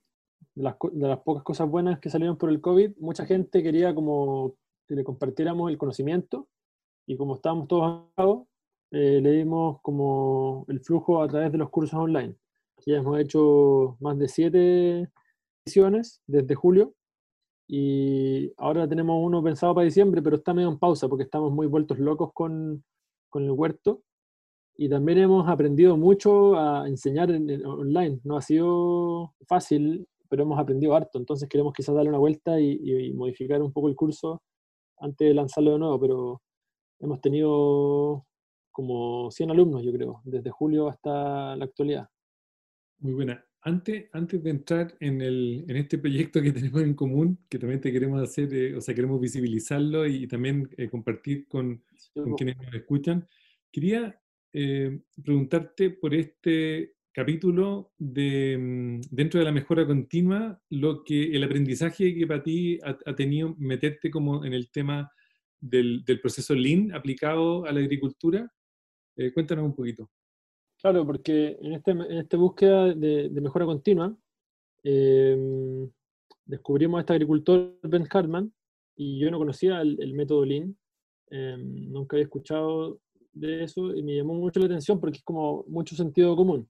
[0.54, 3.94] de las, de las, pocas cosas buenas que salieron por el COVID, mucha gente quería
[3.94, 4.54] como
[4.86, 6.48] que le compartiéramos el conocimiento
[7.06, 8.24] y como estábamos todos a
[8.92, 12.34] eh, le dimos como el flujo a través de los cursos online.
[12.86, 15.10] Ya hemos hecho más de siete
[15.68, 16.94] ediciones desde julio
[17.68, 21.66] y ahora tenemos uno pensado para diciembre, pero está medio en pausa porque estamos muy
[21.66, 22.82] vueltos locos con,
[23.28, 24.02] con el huerto
[24.80, 28.20] y también hemos aprendido mucho a enseñar en, online.
[28.22, 31.18] No ha sido fácil, pero hemos aprendido harto.
[31.18, 34.40] Entonces queremos quizás darle una vuelta y, modificar un poco el curso
[34.98, 36.42] antes de lanzarlo de nuevo, pero
[37.00, 38.24] hemos tenido
[38.70, 42.08] como 100 alumnos, yo creo, desde julio hasta la actualidad.
[43.00, 43.47] Muy buena.
[43.68, 47.82] Antes, antes de entrar en, el, en este proyecto que tenemos en común, que también
[47.82, 51.82] te queremos hacer, eh, o sea, queremos visibilizarlo y, también eh, compartir con,
[52.14, 53.28] con quienes nos escuchan,
[53.70, 54.18] quería
[54.54, 61.44] eh, preguntarte por este capítulo de mm, dentro de la mejora continua, lo que el
[61.44, 65.12] aprendizaje que para ti ha, tenido meterte como en el tema
[65.60, 68.50] del, proceso Lean aplicado a la agricultura.
[69.16, 70.10] Eh, cuéntanos un poquito.
[70.80, 74.16] Claro, porque en, este, en esta búsqueda de, mejora continua,
[74.84, 75.90] em,
[76.44, 78.52] descubrimos a este agricultor, Ben Hartman,
[78.96, 80.76] y yo no conocía el, método Lean,
[81.30, 83.00] em, nunca había escuchado
[83.32, 86.68] de eso y me llamó mucho la atención porque es como mucho sentido común.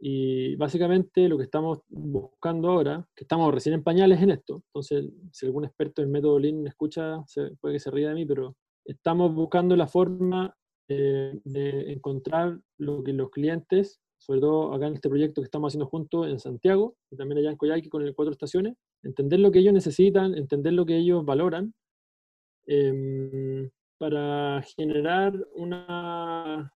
[0.00, 5.10] Y básicamente lo que estamos buscando ahora, que estamos recién en pañales en esto, entonces
[5.30, 8.26] si algún experto en método Lean me escucha, se, puede que se ría de mí,
[8.26, 10.56] pero estamos buscando la forma
[10.88, 15.70] eh, de encontrar lo que los clientes, sobre todo acá en este proyecto que estamos
[15.70, 19.50] haciendo juntos en Santiago, y también allá en Coyhaique con el Cuatro Estaciones, entender lo
[19.50, 21.74] que ellos necesitan, entender lo que ellos valoran,
[22.66, 23.68] eh,
[24.02, 26.72] para generar una,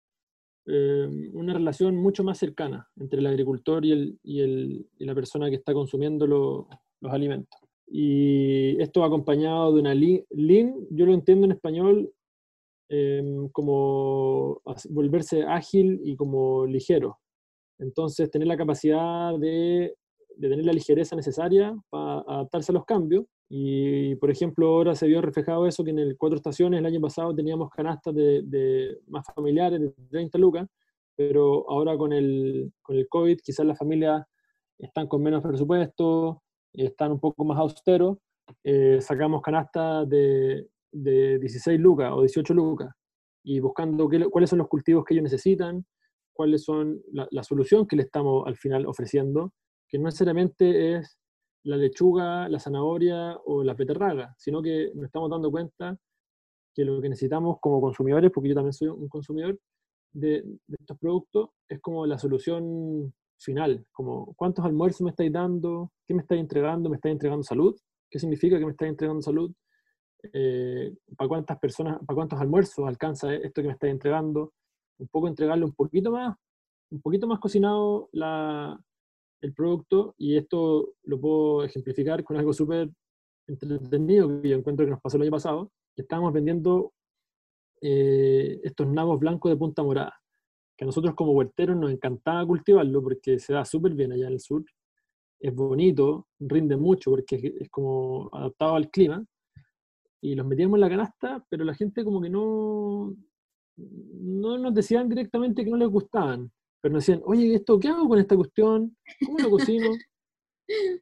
[0.66, 5.14] eh, una relación mucho más cercana entre el agricultor y, el, y, el, y la
[5.14, 6.66] persona que está consumiendo los
[7.02, 7.60] alimentos.
[7.88, 12.12] Y esto acompañado de una lean, yo lo entiendo en español
[12.88, 17.18] em, como volverse ágil y como ligero.
[17.78, 19.94] Entonces, tener la capacidad de,
[20.36, 25.06] de tener la ligereza necesaria para adaptarse a los cambios y, por ejemplo, ahora se
[25.06, 28.98] vio reflejado eso que en el Cuatro Estaciones el año pasado teníamos canastas de, de
[29.06, 30.66] más familiares de 30 lucas,
[31.14, 34.24] pero ahora con el, con el COVID quizás las familias
[34.78, 38.18] están con menos presupuesto, están un poco más austeros,
[38.64, 42.90] eh, sacamos canastas de, de 16 lucas o 18 lucas
[43.44, 45.84] y buscando qué, cuáles son los cultivos que ellos necesitan,
[46.32, 49.52] cuáles son la, solución que le estamos al final ofreciendo,
[49.88, 51.16] que no necesariamente es
[51.64, 55.96] la lechuga, la zanahoria o la peterraga, sino que nos estamos dando cuenta
[56.74, 59.58] que lo que necesitamos como consumidores, porque yo también soy un consumidor
[60.12, 60.44] de,
[60.78, 66.22] estos productos, es como la solución final, como cuántos almuerzos me estáis dando, qué me
[66.22, 67.74] estáis entregando, me estáis entregando salud,
[68.10, 69.52] qué significa que me estáis entregando salud,
[70.32, 74.52] eh, para cuántas personas, para cuántos almuerzos alcanza esto que me estáis entregando,
[74.98, 76.36] un poco entregarle un poquito más,
[76.90, 78.78] un poquito más cocinado la,
[79.40, 82.90] el producto y esto lo puedo ejemplificar con algo súper
[83.46, 86.92] entretenido que yo encuentro que nos pasó el año pasado, que estábamos vendiendo
[87.80, 90.14] eh, estos nabos blancos de punta morada,
[90.76, 94.32] que a nosotros como huerteros nos encantaba cultivarlo porque se da súper bien allá en
[94.34, 94.64] el sur,
[95.38, 99.24] es bonito, rinde mucho porque es, como adaptado al clima,
[100.20, 103.14] y los metíamos en la canasta, pero la gente como que no,
[103.76, 106.50] no nos decían directamente que no les gustaban
[106.86, 108.96] pero nos decían, oye, ¿esto qué hago con esta cuestión?
[109.26, 109.90] ¿Cómo lo cocino?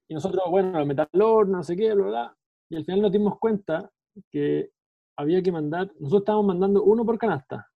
[0.08, 2.36] Y nosotros, bueno, metalor, no sé qué, bla, bla.
[2.70, 3.90] Y al final nos dimos cuenta
[4.30, 4.70] que
[5.18, 7.66] había que mandar, nosotros estábamos mandando uno por canasta.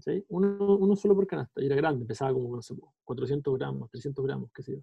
[0.00, 0.22] ¿sí?
[0.28, 1.62] Uno, uno solo por canasta.
[1.62, 4.78] Y era grande, pesaba como, no sé, 400 gramos, 300 gramos, qué sé yo.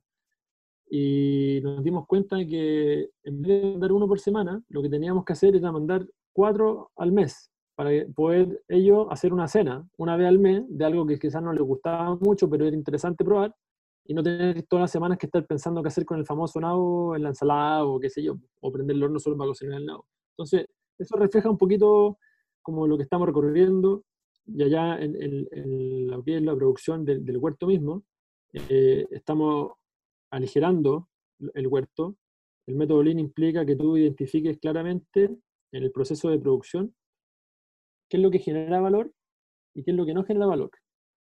[0.93, 4.89] Y nos dimos cuenta de que en vez de mandar uno por semana, lo que
[4.89, 10.17] teníamos que hacer era mandar cuatro al mes para poder ellos hacer una cena una
[10.17, 13.55] vez al mes de algo que quizás no les gustaba mucho, pero era interesante probar
[14.05, 17.15] y no tener todas las semanas que estar pensando qué hacer con el famoso nabo
[17.15, 19.85] en la ensalada o qué sé yo, o prender el horno solo para cocinar el
[19.85, 20.05] nabo.
[20.33, 20.65] Entonces,
[20.97, 22.17] eso refleja un poquito
[22.61, 24.03] como lo que estamos recorriendo
[24.45, 28.03] y allá en, lo que es la producción del, huerto mismo,
[28.53, 29.71] eh, estamos
[30.31, 31.09] aligerando
[31.53, 32.17] el huerto.
[32.67, 35.25] El método Lean implica que tú identifiques claramente
[35.71, 36.95] en el proceso de producción
[38.09, 39.13] qué es lo que genera valor
[39.73, 40.71] y qué es lo que no genera valor.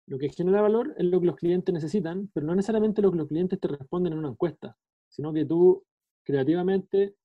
[0.08, 3.18] Lo que genera valor es lo que los clientes necesitan, pero no necesariamente lo que
[3.18, 4.76] los clientes te responden en una encuesta,
[5.08, 5.84] sino que tú
[6.22, 7.16] creativamente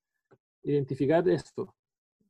[0.63, 1.75] identificar esto,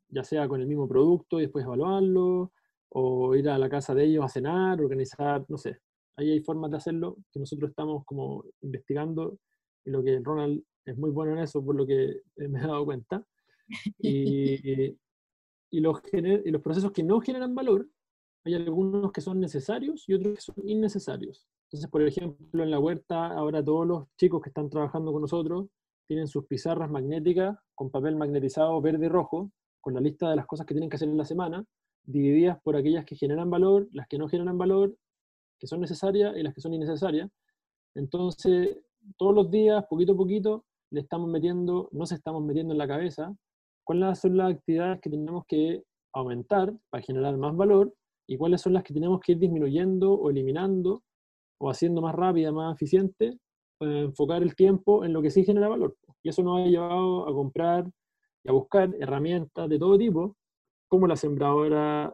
[0.10, 2.52] ya sea con el mismo producto y después evaluarlo,
[2.90, 5.80] o ir a la casa de ellos a cenar, organizar, no sé.
[6.18, 9.38] Ahí hay formas de hacerlo que nosotros estamos como investigando
[9.86, 12.86] y lo que Ronald es muy bueno en eso, por lo que me he dado
[12.86, 13.24] cuenta.
[14.00, 14.98] Y,
[15.72, 16.02] los
[16.62, 17.88] procesos que no generan valor
[18.44, 21.48] hay algunos que son necesarios y otros que son innecesarios.
[21.68, 25.68] Entonces, por ejemplo, en la huerta, ahora todos los chicos que están trabajando con nosotros
[26.08, 30.46] tienen sus pizarras magnéticas con papel magnetizado verde y rojo, con la lista de las
[30.46, 31.64] cosas que tienen que hacer en la semana,
[32.04, 34.94] divididas por aquellas que generan valor, las que no generan valor,
[35.62, 37.30] que son necesarias y las que son innecesarias.
[37.94, 38.80] Entonces,
[39.16, 43.32] todos los días, poquito a poquito, le estamos metiendo, nos estamos metiendo en la cabeza
[43.84, 47.94] cuáles son las actividades que tenemos que aumentar para generar más valor
[48.28, 51.04] y cuáles son las que tenemos que ir disminuyendo o eliminando
[51.60, 53.38] o haciendo más rápida, más eficiente,
[53.80, 55.96] enfocar el tiempo en lo que sí genera valor.
[56.24, 57.88] Y eso nos ha llevado a comprar
[58.44, 60.36] y a buscar herramientas de todo tipo,
[60.88, 62.12] como la sembradora,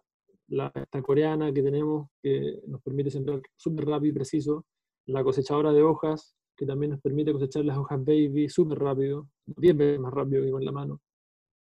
[0.47, 4.65] la esta coreana que tenemos, que nos permite sembrar súper rápido y preciso,
[5.05, 9.77] la cosechadora de hojas, que también nos permite cosechar las hojas baby súper rápido, 10
[9.77, 11.01] veces más rápido que con la mano.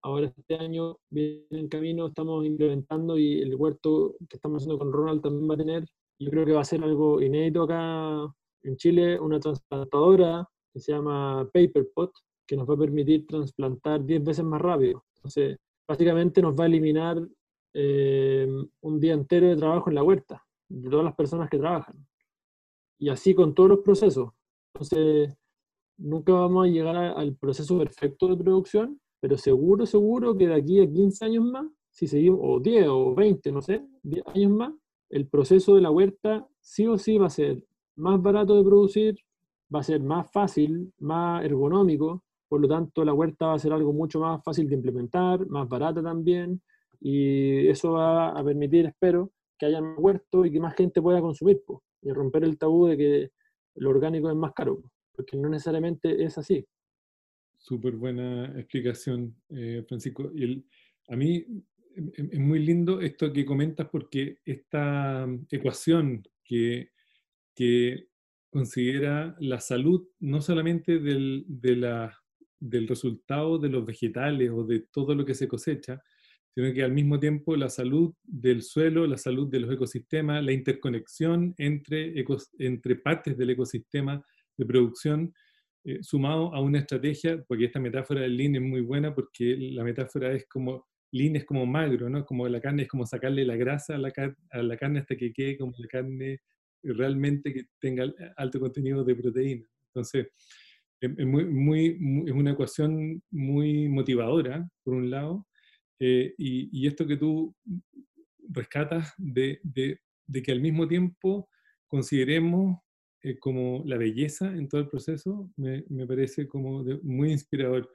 [0.04, 4.94] Ahora este año viene en camino, estamos implementando y el huerto que estamos haciendo con
[4.94, 5.86] Ronald también va a tener,
[6.20, 10.92] yo creo que va a ser algo inédito acá en Chile, una trasplantadora que se
[10.92, 12.12] llama PaperPot,
[12.48, 15.04] que nos va a permitir trasplantar 10 veces más rápido.
[15.18, 17.18] Entonces, básicamente nos va a eliminar
[17.78, 18.48] eh,
[18.82, 22.08] un día entero de trabajo en la huerta, de todas las personas que trabajan.
[22.98, 24.30] Y así con todos los procesos.
[24.74, 25.36] Entonces,
[25.98, 30.80] nunca vamos a llegar al proceso perfecto de producción, pero seguro, seguro que de aquí
[30.80, 34.74] a 15 años más, si seguimos, o 10 o 20, no sé, 10 años más,
[35.10, 37.62] el proceso de la huerta sí o sí va a ser
[37.98, 39.18] más barato de producir,
[39.74, 43.74] va a ser más fácil, más ergonómico, por lo tanto la huerta va a ser
[43.74, 46.62] algo mucho más fácil de implementar, más barata también,
[47.08, 51.22] y eso va a permitir, espero, que haya más huertos y que más gente pueda
[51.22, 51.62] consumir,
[52.02, 53.32] y romper el tabú de que
[53.76, 56.66] lo orgánico es más caro, porque no necesariamente es así.
[57.60, 60.32] Súper buena explicación, eh, Francisco.
[60.34, 60.66] Y
[61.08, 61.46] a mí
[61.96, 66.90] em, em, es muy lindo esto que comentas porque esta ecuación que,
[67.54, 68.08] que
[68.50, 75.24] considera la salud no solamente del, del resultado de los vegetales o de todo lo
[75.24, 76.02] que se cosecha,
[76.56, 80.54] sino que al mismo tiempo la salud del suelo, la salud de los ecosistemas, la
[80.54, 82.14] interconexión entre,
[82.60, 84.24] entre partes del ecosistema
[84.56, 85.34] de producción
[85.84, 89.84] eh, sumado a una estrategia, porque esta metáfora del lean es muy buena, porque la
[89.84, 92.26] metáfora es como, lean es como magro, ¿no?
[92.26, 94.14] Como la carne es como sacarle la grasa a la,
[94.52, 96.40] a la carne hasta que quede como la carne
[96.84, 98.06] realmente que tenga
[98.38, 99.68] alto contenido de proteína.
[99.90, 100.28] Entonces,
[101.02, 105.46] es, muy, muy, es una ecuación muy motivadora, por un lado,
[106.00, 107.56] eh, y, y, esto que tú
[108.50, 111.50] rescatas de, de, de que al mismo tiempo
[111.88, 112.80] consideremos
[113.22, 117.92] eh, como la belleza en todo el proceso me, me parece como muy inspirador.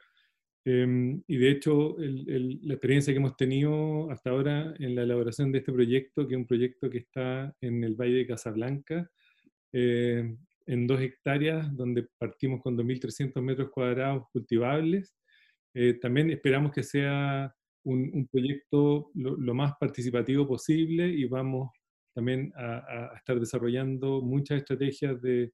[0.64, 5.59] Em, y de hecho, la experiencia que hemos tenido hasta ahora en la elaboración de
[5.59, 9.11] este proyecto, que es un proyecto que está en el Valle de Casablanca,
[9.72, 15.14] eh, en dos hectáreas, donde partimos con 2.300 metros cuadrados cultivables.
[15.74, 17.55] Eh, también esperamos que sea
[17.85, 21.70] un, proyecto lo, más participativo posible y vamos
[22.14, 25.53] también a, estar desarrollando muchas estrategias de,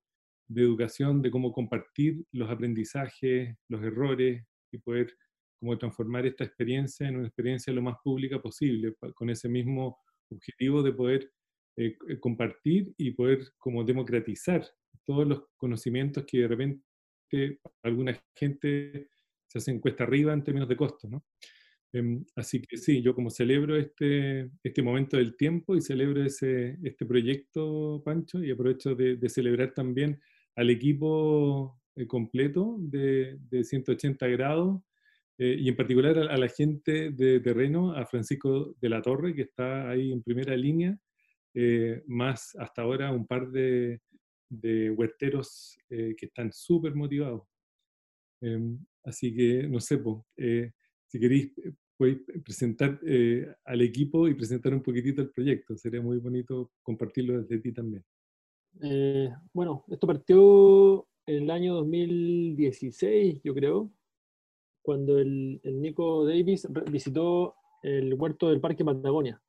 [0.55, 5.12] educación, de cómo compartir los aprendizajes, los errores y poder
[5.59, 9.99] como transformar esta experiencia en una experiencia lo más pública posible, con ese mismo
[10.31, 11.33] objetivo de poder
[11.77, 14.64] eh, eh, compartir y poder como democratizar
[15.05, 16.83] todos los conocimientos que de repente
[17.83, 19.11] alguna gente
[19.47, 21.24] se hace encuesta arriba en términos de costo, ¿no?
[21.97, 26.76] Em, así que sí, yo como celebro este, este momento del tiempo y celebro ese,
[26.82, 30.20] este proyecto, Pancho, y aprovecho de, celebrar también
[30.57, 34.82] al equipo eh, completo de, de, 180 grados
[35.38, 39.42] eh, y en particular a, la gente de terreno, a Francisco de la Torre, que
[39.42, 40.99] está ahí en primera línea,
[41.55, 44.03] eh, más hasta ahora un par de,
[44.51, 47.44] de huerteros que están súper motivados.
[48.42, 49.99] Em, así que, no sé,
[51.07, 51.53] si queréis,
[51.97, 55.76] podéis presentar eh, al equipo y presentar un poquitito el proyecto.
[55.76, 58.05] Sería muy bonito compartirlo desde ti también.
[58.82, 63.90] Eh, bueno, esto partió en el año 2016, yo creo,
[64.82, 69.40] cuando el, Nico Davis visitó el huerto del Parque Patagonia.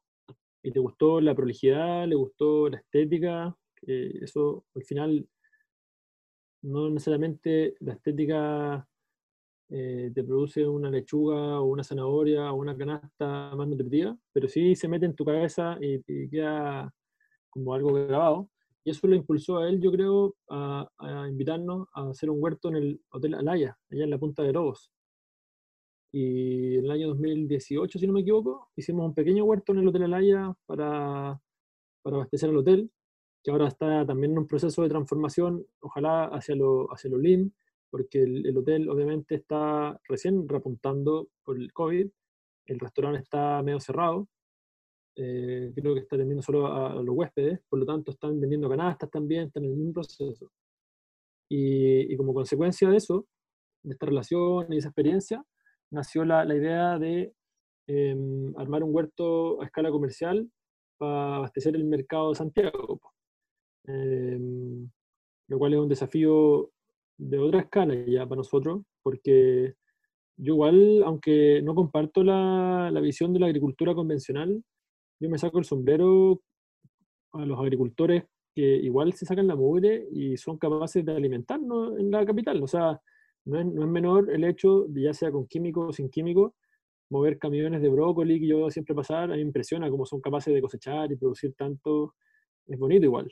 [0.64, 3.56] Y le gustó la prolijidad, le gustó la estética.
[3.86, 5.28] eso al final
[6.64, 8.88] no necesariamente la estética
[9.70, 14.76] eh, te produce una lechuga o una zanahoria o una canasta más nutritiva, pero sí
[14.76, 16.94] se mete en tu cabeza y, queda
[17.50, 18.50] como algo grabado.
[18.86, 20.88] Y eso lo impulsó a él, yo creo, a,
[21.30, 24.92] invitarnos a hacer un huerto en el Hotel Alaya, allá en la Punta de Lobos.
[26.14, 29.88] Y en el año 2018, si no me equivoco, hicimos un pequeño huerto en el
[29.90, 31.42] Hotel Alaya para,
[32.02, 32.90] para abastecer al hotel,
[33.44, 37.54] que ahora está también en un proceso de transformación, ojalá hacia lo, hacia lo lean,
[37.90, 42.08] porque el, hotel obviamente está recién repuntando por el COVID,
[42.68, 44.28] el restaurante está medio cerrado,
[45.16, 49.10] eh, creo que está atendiendo solo a, los huéspedes, por lo tanto están vendiendo canastas
[49.10, 50.52] también, están en el mismo proceso.
[51.50, 53.26] Y, como consecuencia de eso,
[53.84, 55.44] de esta relación y esa experiencia,
[55.92, 57.34] nació la, la idea de
[57.88, 60.50] em, armar un huerto a escala comercial
[60.98, 63.00] para abastecer el mercado de Santiago.
[63.86, 64.90] Em,
[65.48, 66.72] lo cual es un desafío
[67.18, 69.76] de otra escala ya para nosotros, porque
[70.38, 74.64] yo igual, aunque no comparto la, visión de la agricultura convencional,
[75.20, 76.42] yo me saco el sombrero
[77.34, 82.12] a los agricultores que igual se sacan la mugre y son capaces de alimentarnos en
[82.12, 82.62] la capital.
[82.64, 83.00] O sea,
[83.46, 86.54] no es, no es menor el hecho de, ya sea con químicos o sin químicos,
[87.10, 90.54] mover camiones de brócoli que yo siempre pasar, a mí me impresiona cómo son capaces
[90.54, 92.14] de cosechar y producir tanto.
[92.68, 93.32] Es bonito igual.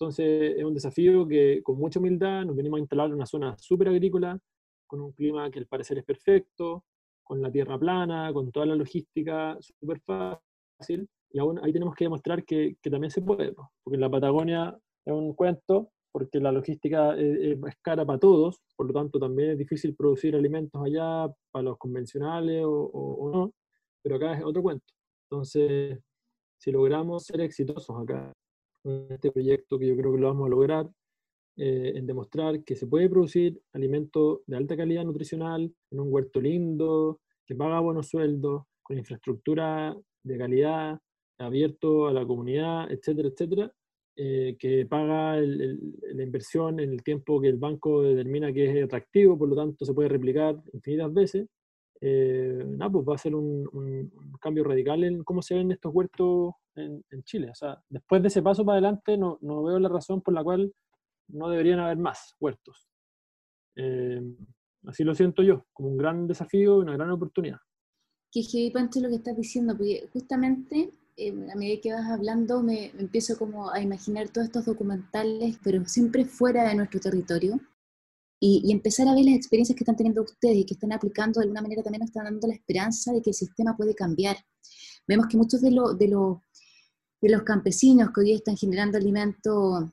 [0.00, 3.56] Entonces es un desafío que con mucha humildad nos venimos a instalar en una zona
[3.58, 4.38] súper agrícola,
[4.86, 6.84] con un clima que al parecer es perfecto,
[7.24, 12.04] con la tierra plana, con toda la logística súper fácil, y aún ahí tenemos que
[12.04, 16.52] demostrar que, que, también se puede, porque en la Patagonia es un cuento, porque la
[16.52, 21.64] logística es, cara para todos, por lo tanto también es difícil producir alimentos allá para
[21.64, 23.52] los convencionales o, o no,
[24.00, 24.86] pero acá es otro cuento.
[25.24, 25.98] Entonces,
[26.56, 28.32] si logramos ser exitosos acá
[29.10, 30.90] este proyecto que yo creo que lo vamos a lograr,
[31.56, 36.40] eh, en demostrar que se puede producir alimentos de alta calidad nutricional en un huerto
[36.40, 40.98] lindo, que paga buenos sueldos, con infraestructura de calidad,
[41.38, 43.72] abierto a la comunidad, etcétera, etcétera,
[44.16, 49.38] eh, que paga la inversión en el tiempo que el banco determina que es atractivo,
[49.38, 51.46] por lo tanto se puede replicar infinitas veces.
[52.00, 56.54] Eh, pues va a ser un, un, cambio radical en cómo se ven estos huertos
[56.76, 57.50] en, Chile.
[57.50, 60.44] O sea, después de ese paso para adelante no, no, veo la razón por la
[60.44, 60.72] cual
[61.28, 62.88] no deberían haber más huertos.
[63.76, 64.22] Eh,
[64.86, 67.58] así lo siento yo, como un gran desafío y una gran oportunidad.
[68.30, 72.62] Que heavy, Pancho, lo que estás diciendo, porque justamente eh, a medida que vas hablando
[72.62, 77.58] me, empiezo como a imaginar todos estos documentales, pero siempre fuera de nuestro territorio,
[78.40, 81.40] y, y, empezar a ver las experiencias que están teniendo ustedes y que están aplicando
[81.40, 84.36] de alguna manera también nos están dando la esperanza de que el sistema puede cambiar.
[85.06, 86.42] Vemos que muchos de, de, lo,
[87.20, 89.84] de los campesinos que hoy están generando alimentos,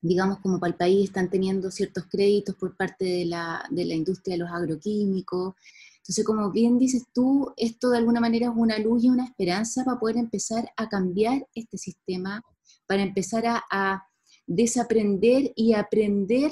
[0.00, 3.94] digamos como para el país, están teniendo ciertos créditos por parte de la, de la
[3.94, 5.54] industria de los agroquímicos.
[5.98, 9.84] Entonces, como bien dices tú, esto de alguna manera es una luz y una esperanza
[9.84, 12.42] para poder empezar a cambiar este sistema,
[12.86, 14.08] para empezar a, a
[14.46, 16.50] desaprender y aprender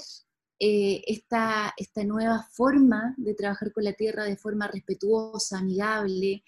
[0.58, 6.42] eh, esta, esta nueva forma de trabajar con la tierra de forma respetuosa, amigable,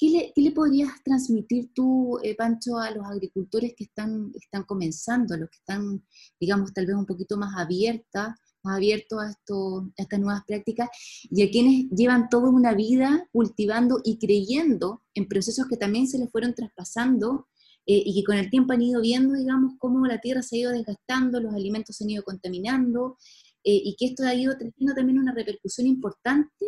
[0.00, 5.36] ¿Qué le, podrías transmitir tú, eh, Pancho, a los agricultores que están, están comenzando, a
[5.36, 6.02] los que están,
[6.40, 10.88] digamos, tal vez un poquito más abiertas, más abiertos a, esto, a estas nuevas prácticas,
[11.30, 16.16] y a quienes llevan toda una vida cultivando y creyendo en procesos que también se
[16.16, 17.48] les fueron traspasando
[17.86, 20.58] eh, y que con el tiempo han ido viendo, digamos, cómo la tierra se ha
[20.60, 23.16] ido desgastando, los alimentos se han ido contaminando,
[23.62, 26.66] eh, y que esto ha ido teniendo también una repercusión importante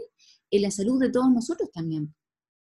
[0.51, 2.15] en la salud de todos nosotros también.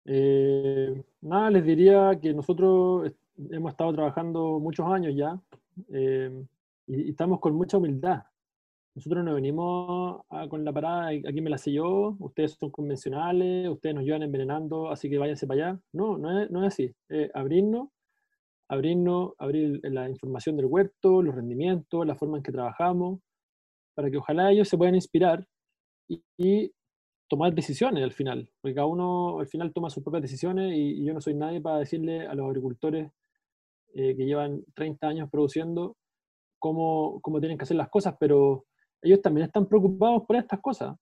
[0.05, 3.13] Eh, nada, les diría que nosotros
[3.51, 5.41] hemos estado trabajando muchos años ya
[5.91, 6.45] eh,
[6.87, 8.23] y, estamos con mucha humildad
[8.95, 13.95] nosotros no venimos con la parada, aquí me la sé yo, ustedes son convencionales, ustedes
[13.95, 15.81] nos llevan envenenando, así que váyanse para allá.
[15.93, 16.93] No, no es, no es así.
[17.33, 17.91] abrirnos,
[18.69, 23.21] abrirnos, abrir la información del huerto, los rendimientos, la forma en que trabajamos,
[23.95, 25.47] para que ojalá ellos se puedan inspirar
[26.09, 26.73] y,
[27.31, 31.13] tomar decisiones al final, porque cada uno al final toma sus propias decisiones y, yo
[31.13, 33.11] no soy nadie para decirle a los agricultores
[33.95, 35.97] eh, que llevan 30 años produciendo
[36.59, 38.65] cómo, cómo tienen que hacer las cosas, pero
[39.03, 40.97] ellos también están preocupados por estas cosas.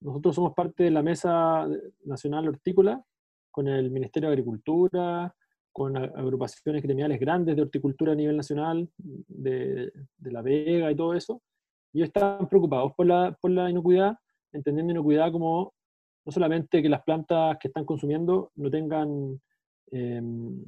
[0.00, 1.66] Nosotros somos parte de la Mesa
[2.04, 3.02] Nacional Hortícola
[3.50, 5.34] con el Ministerio de Agricultura,
[5.76, 11.12] con agrupaciones gremiales grandes de horticultura a nivel nacional, de, de, La Vega y todo
[11.12, 11.42] eso.
[11.92, 14.16] Y ellos están preocupados por la, por la inocuidad,
[14.52, 15.74] entendiendo inocuidad como
[16.24, 19.38] no solamente que las plantas que están consumiendo no tengan
[19.90, 20.64] em,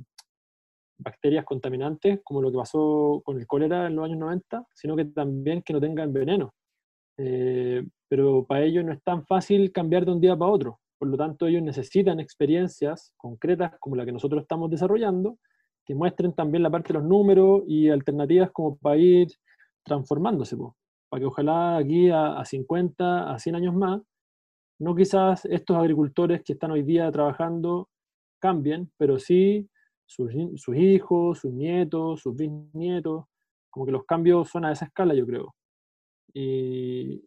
[0.98, 5.06] bacterias contaminantes, como lo que pasó con el cólera en los años 90, sino que
[5.06, 6.52] también que no tengan veneno.
[7.16, 10.80] Eh, pero para ellos no es tan fácil cambiar de un día para otro.
[10.99, 15.38] Por lo tanto, ellos necesitan experiencias concretas como la que nosotros estamos desarrollando,
[15.84, 19.28] que muestren también la parte de los números y alternativas como para ir
[19.84, 20.57] transformándose,
[21.09, 24.03] para que ojalá aquí a, 50, a 100 años más,
[24.80, 27.88] no quizás estos agricultores que están hoy día trabajando
[28.38, 29.68] cambien, pero sí
[30.09, 30.32] sus,
[30.74, 33.24] hijos, sus nietos, sus bisnietos,
[33.70, 35.55] como que los cambios son a esa escala, yo creo.
[36.32, 37.22] Y,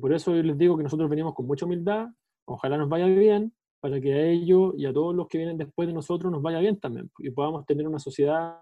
[0.00, 2.08] por eso yo les digo que nosotros venimos con mucha humildad,
[2.50, 5.88] ojalá nos vaya bien, para que a ellos y a todos los que vienen después
[5.88, 8.60] de nosotros nos vaya bien también, y podamos tener una sociedad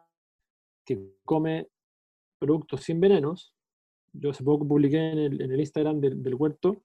[0.84, 1.68] que come
[2.38, 3.54] productos sin venenos.
[4.12, 6.82] Yo hace poco publiqué en el, Instagram del, huerto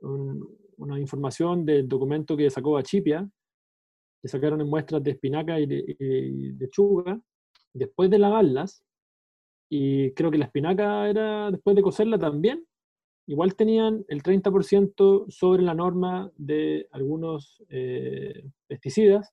[0.00, 3.28] una información del documento que sacó Achipia,
[4.22, 7.20] que sacaron en muestras de espinaca y de, y de lechuga,
[7.72, 8.84] después de lavarlas,
[9.70, 12.66] y creo que la espinaca era, después de cocerla también,
[13.26, 19.32] igual tenían el 30% sobre la norma de algunos eh, pesticidas,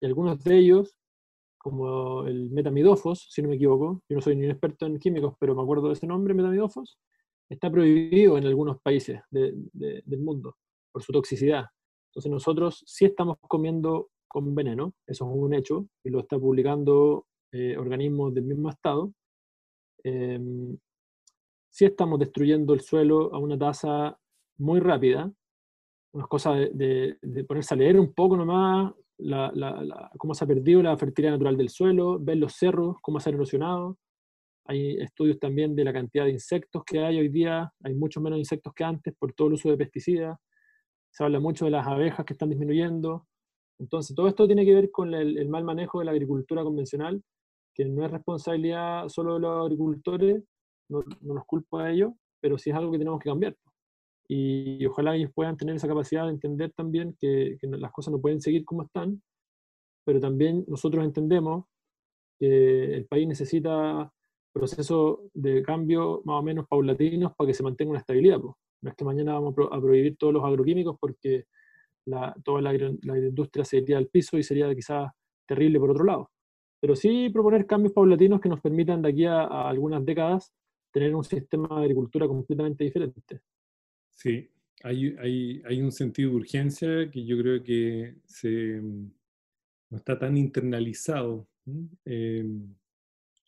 [0.00, 0.98] y algunos de ellos,
[1.56, 5.34] como el metamidofos, si no me equivoco, yo no soy ni un experto en químicos,
[5.38, 6.98] pero me acuerdo de ese nombre, metamidofos,
[7.48, 10.56] está prohibido en algunos países del mundo
[10.92, 11.64] por su toxicidad.
[12.10, 17.26] Entonces nosotros sí estamos comiendo con veneno, eso es un hecho, y lo está publicando
[17.52, 19.12] eh, organismos del mismo estado,
[20.02, 20.38] eh,
[21.74, 24.16] sí estamos destruyendo el suelo a una tasa
[24.58, 25.32] muy rápida.
[26.12, 27.18] Unas cosas de,
[27.48, 28.92] ponerse a leer un poco nomás
[30.16, 33.34] cómo se ha perdido la fertilidad natural del suelo, ver los cerros, cómo se han
[33.34, 33.98] erosionado.
[34.66, 37.72] Hay estudios también de la cantidad de insectos que hay hoy día.
[37.82, 40.38] Hay mucho menos insectos que antes por todo el uso de pesticidas.
[41.10, 43.26] Se habla mucho de las abejas que están disminuyendo.
[43.80, 47.20] Entonces, todo esto tiene que ver con el mal manejo de la agricultura convencional
[47.74, 50.44] que no es responsabilidad solo de los agricultores,
[50.88, 53.56] no, no los culpo a ellos, pero sí es algo que tenemos que cambiar.
[54.28, 58.40] Y, ojalá ellos puedan tener esa capacidad de entender también que, las cosas no pueden
[58.40, 59.22] seguir como están,
[60.04, 61.66] pero también nosotros entendemos
[62.38, 64.10] que el país necesita
[64.52, 68.38] procesos de cambio más o menos paulatinos para que se mantenga una estabilidad.
[68.38, 71.44] No es que mañana vamos a prohibir todos los agroquímicos porque
[72.44, 75.10] toda la, la industria se iría al piso y sería quizás
[75.46, 76.30] terrible por otro lado
[76.84, 80.52] pero sí proponer cambios paulatinos que nos permitan de aquí a, algunas décadas
[80.94, 83.40] tener un sistema de agricultura completamente diferente.
[84.12, 84.48] Sí,
[84.84, 90.36] hay, hay, hay, un sentido de urgencia que yo creo que se, no está tan
[90.36, 91.48] internalizado.
[92.04, 92.74] Em,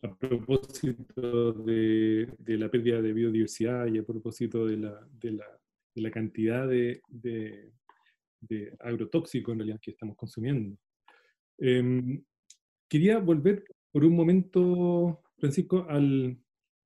[0.01, 5.45] a propósito de, de, la pérdida de biodiversidad y a propósito de la, de la,
[5.95, 7.01] de la cantidad de,
[8.79, 10.77] agrotóxicos en realidad que estamos consumiendo.
[11.59, 12.21] Eh,
[12.89, 16.37] Quería volver por un momento, Francisco, al...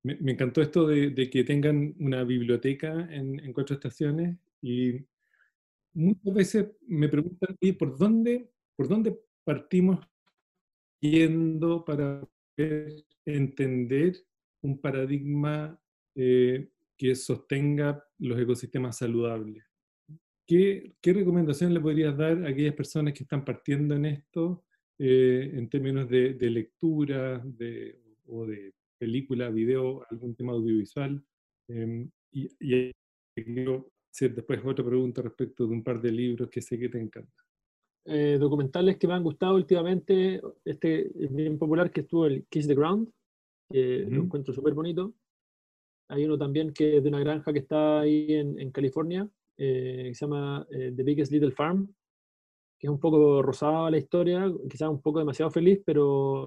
[0.04, 5.00] Me, encantó esto de, que tengan una biblioteca en, cuatro estaciones y
[5.94, 10.00] muchas veces me preguntan, ¿por dónde, ¿por dónde partimos
[11.00, 12.26] yendo para
[13.24, 14.16] entender
[14.62, 15.78] un paradigma
[16.14, 19.64] eh, que sostenga los ecosistemas saludables?
[20.46, 24.64] ¿Qué, ¿Qué recomendación le podrías dar a aquellas personas que están partiendo en esto
[24.98, 27.42] eh, en términos de, lectura
[28.26, 28.72] o de
[29.02, 31.20] película, video, algún tema audiovisual.
[31.68, 32.92] Em, y, y,
[33.34, 37.00] quiero hacer después otra pregunta respecto de un par de libros que sé que te
[37.00, 37.44] encantan.
[38.04, 42.68] Eh, documentales que me han gustado últimamente, este es bien popular que estuvo el Kiss
[42.68, 43.10] the Ground,
[43.68, 45.12] que lo encuentro súper bonito.
[46.08, 50.04] Hay uno también que es de una granja que está ahí en, en California, eh,
[50.10, 51.92] que se llama The Biggest Little Farm,
[52.78, 56.46] que es un poco rosada la historia, quizás un poco demasiado feliz, pero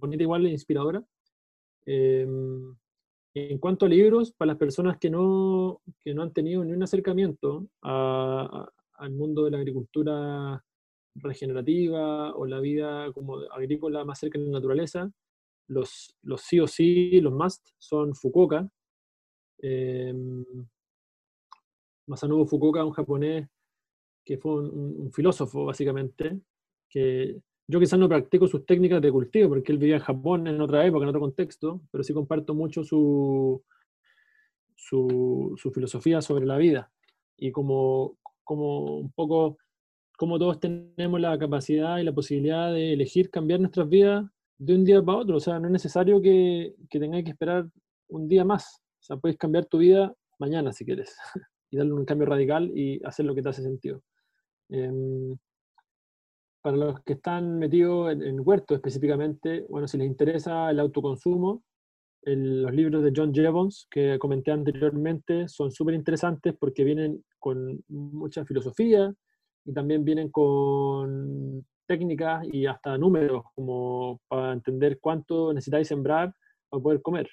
[0.00, 1.04] bonita igual e inspiradora.
[1.86, 2.76] Em,
[3.34, 6.82] En cuanto a libros, para las personas que no, que no han tenido ni un
[6.82, 10.62] acercamiento al mundo de la agricultura
[11.14, 15.10] regenerativa o la vida como agrícola más cerca de la naturaleza,
[15.68, 18.68] los, los sí o sí, los must, son Fukuoka.
[19.62, 20.12] Eh,
[22.06, 23.48] Masanobu Fukuoka, un japonés
[24.24, 26.38] que fue un, filósofo básicamente,
[26.88, 30.60] que yo quizás no practico sus técnicas de cultivo porque él vivía en Japón en
[30.60, 33.62] otra época, en otro contexto, pero sí comparto mucho su,
[34.76, 36.90] su, su filosofía sobre la vida
[37.36, 39.56] y como, como un poco
[40.22, 44.24] como todos tenemos la capacidad y la posibilidad de elegir cambiar nuestras vidas
[44.56, 45.36] de un día para otro.
[45.36, 47.68] O sea, no es necesario que, que tengas que esperar
[48.08, 48.82] un día más.
[49.00, 51.16] O sea, puedes cambiar tu vida mañana si quieres
[51.70, 54.02] y darle un cambio radical y hacer lo que te hace sentido.
[54.68, 55.36] Em,
[56.62, 61.62] para los que están metidos en, huerto específicamente, bueno, si les interesa el autoconsumo,
[62.24, 68.44] los libros de John Jevons que comenté anteriormente son súper interesantes porque vienen con mucha
[68.44, 69.12] filosofía
[69.64, 76.32] y también vienen con técnicas y hasta números como para entender cuánto necesitáis sembrar
[76.68, 77.28] para poder comer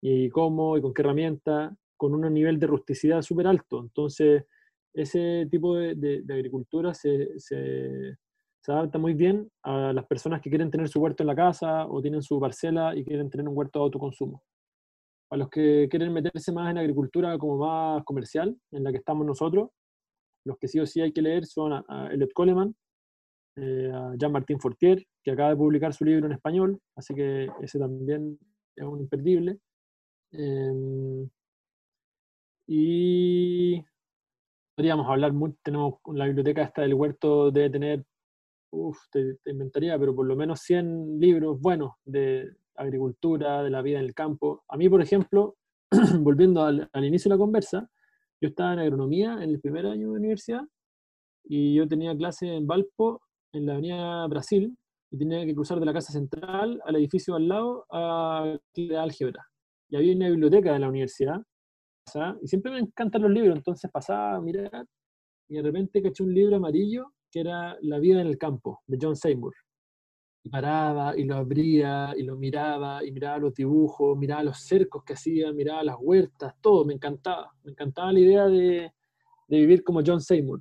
[0.00, 3.80] y cómo y con qué herramienta, con un nivel de rusticidad súper alto.
[3.80, 4.44] Entonces,
[4.94, 8.16] ese tipo de, agricultura se, se,
[8.60, 11.86] se, adapta muy bien a las personas que quieren tener su huerto en la casa
[11.86, 14.42] o tienen su parcela y quieren tener un huerto de autoconsumo.
[15.30, 19.26] A los que quieren meterse más en agricultura como más comercial, en la que estamos
[19.26, 19.70] nosotros,
[20.44, 22.74] los que sí o sí hay que leer son a, Elliot Coleman,
[23.56, 27.78] eh, a Jean-Martin Fortier, que acaba de publicar su libro en español, así que ese
[27.78, 28.38] también
[28.76, 29.58] es un imperdible.
[30.32, 31.28] Em,
[32.66, 33.82] y
[34.76, 38.04] podríamos hablar mucho, tenemos la biblioteca esta del huerto, debe tener,
[38.70, 43.98] uff, te, inventaría, pero por lo menos 100 libros buenos de agricultura, de la vida
[43.98, 44.64] en el campo.
[44.68, 45.56] A mí, por ejemplo,
[46.20, 47.90] volviendo al, al inicio de la conversa,
[48.40, 50.62] yo estaba en agronomía en el primer año de universidad
[51.44, 54.76] y yo tenía clase en Valpo, en la avenida Brasil,
[55.10, 59.46] y tenía que cruzar de la casa central al edificio al lado a la álgebra.
[59.88, 61.42] Y había una biblioteca de la universidad,
[62.40, 64.86] y siempre me encantan los libros, entonces pasaba a mirar
[65.48, 68.98] y de repente caché un libro amarillo que era La vida en el campo, de
[69.00, 69.54] John Seymour
[70.42, 75.02] y paraba y lo abría y lo miraba y miraba los dibujos, miraba los cercos
[75.04, 77.52] que hacía, miraba las huertas, todo, me encantaba.
[77.64, 78.92] Me encantaba la idea de,
[79.48, 80.60] de vivir como John Seymour.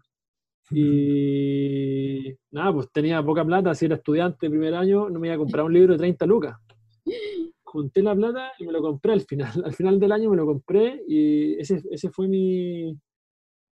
[0.72, 5.36] Y nada, pues tenía poca plata, si era estudiante de primer año, no me iba
[5.36, 6.58] a comprar un libro de 30 lucas.
[7.64, 9.52] Junté la plata y me lo compré al final.
[9.64, 12.98] Al final del año me lo compré y ese, ese fue mi,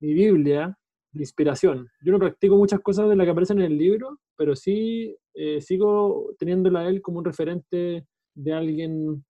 [0.01, 0.77] mi Biblia
[1.15, 1.89] inspiración.
[2.01, 5.61] Yo no practico muchas cosas de las que aparecen en el libro, pero sí eh,
[5.61, 9.25] sigo teniéndola a él como un referente de alguien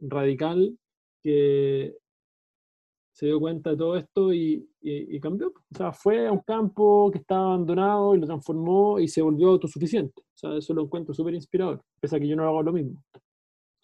[0.00, 0.76] radical
[1.22, 1.96] que
[3.12, 4.66] se dio cuenta de todo esto y,
[5.20, 5.48] cambió.
[5.48, 9.50] O sea, fue a un campo que estaba abandonado y lo transformó y se volvió
[9.50, 10.22] autosuficiente.
[10.22, 13.04] O sea, eso lo encuentro súper inspirador, pese que yo no hago lo mismo.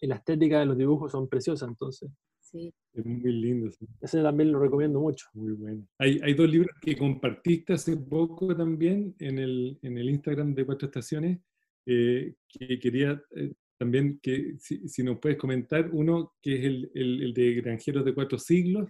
[0.01, 2.09] Y la estética de los dibujos son preciosas, entonces.
[2.51, 2.73] Sí.
[2.93, 3.69] Es muy lindo.
[4.01, 5.27] Ese también lo recomiendo mucho.
[5.33, 5.85] Muy bueno.
[5.99, 10.65] Hay, hay, dos libros que compartiste hace poco también en el, en el Instagram de
[10.65, 11.39] Cuatro Estaciones,
[11.85, 15.89] eh, que quería eh, también que si, si, nos puedes comentar.
[15.91, 18.89] Uno que es el, el, el, de Granjeros de Cuatro Siglos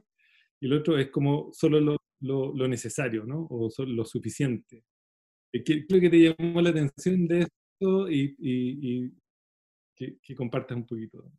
[0.59, 3.47] y el otro es como solo lo, lo, lo necesario, ¿no?
[3.49, 4.83] O solo lo suficiente.
[5.51, 9.11] Eh, ¿Qué es lo que te llamó la atención de esto y, y, y
[9.95, 11.31] que, que compartas un poquito?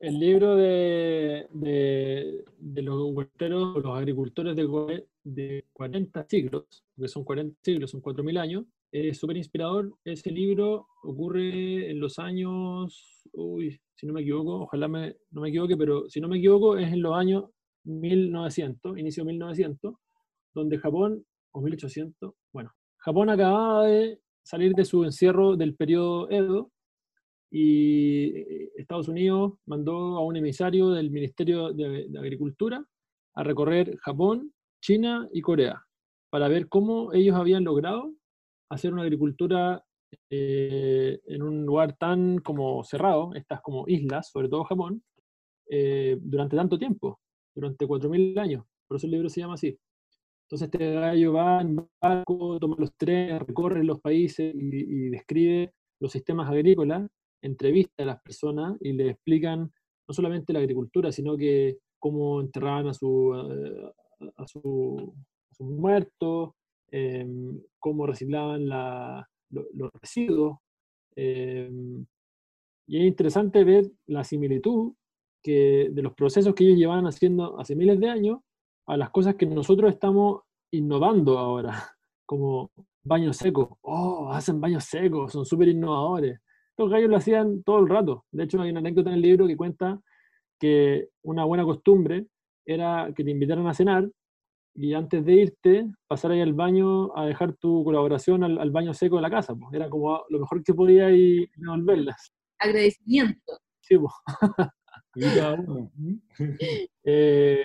[0.00, 7.58] El libro de, de, los huerteros, los agricultores de, de 40 siglos, que son 40
[7.62, 9.92] siglos, son 4.000 años, es súper inspirador.
[10.04, 15.48] Ese libro ocurre en los años, uy, si no me equivoco, ojalá me, no me
[15.48, 17.44] equivoque, pero si no me equivoco es en los años
[17.84, 19.94] 1900, inicio 1900,
[20.54, 26.70] donde Japón, o 1800, bueno, Japón acababa de salir de su encierro del periodo Edo
[27.56, 32.84] y eh, Estados Unidos mandó a un emisario del Ministerio de, Agricultura
[33.36, 34.52] a recorrer Japón,
[34.82, 35.80] China y Corea
[36.30, 38.12] para ver cómo ellos habían logrado
[38.70, 39.84] hacer una agricultura
[40.30, 45.04] eh, en un lugar tan como cerrado, estas como islas, sobre todo Japón,
[45.70, 47.20] eh, durante tanto tiempo,
[47.54, 48.64] durante 4.000 años.
[48.88, 49.78] Por eso el libro se llama así.
[50.46, 56.10] Entonces este gallo va en barco, toma los trenes, recorre los países y describe los
[56.10, 57.08] sistemas agrícolas
[57.44, 59.72] entrevista a las personas y le explican
[60.08, 63.92] no solamente la agricultura, sino que cómo enterraban a su, eh,
[64.36, 65.14] a, su,
[65.60, 66.56] muerto,
[66.90, 70.58] em, cómo reciclaban los residuos.
[71.16, 72.04] Em,
[72.86, 74.92] y es interesante ver la similitud
[75.42, 78.40] que, de los procesos que ellos llevaban haciendo hace miles de años
[78.86, 81.70] a las cosas que nosotros estamos innovando ahora,
[82.26, 82.70] como
[83.02, 83.68] baños secos.
[83.82, 86.40] Oh, hacen baños secos, son súper innovadores.
[86.76, 88.24] Los gallos lo hacían todo el rato.
[88.32, 90.00] De hecho, hay una anécdota en el libro que cuenta
[90.58, 92.26] que una buena costumbre
[92.66, 94.08] era que te invitaran a cenar
[94.76, 99.16] y antes de irte, pasar ahí al baño a dejar tu colaboración al, baño seco
[99.16, 99.54] de la casa.
[99.54, 99.72] Pues.
[99.72, 102.32] Era como lo mejor que podía y devolverlas.
[102.58, 103.58] Agradecimiento.
[103.80, 104.12] Sí, pues.
[107.04, 107.62] eh,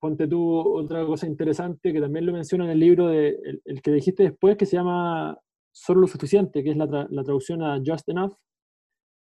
[0.00, 3.90] ponte tú otra cosa interesante que también lo menciona en el libro, de, el, que
[3.92, 5.38] dijiste después, que se llama
[5.74, 8.34] Solo lo suficiente, que es la, la traducción a Just Enough.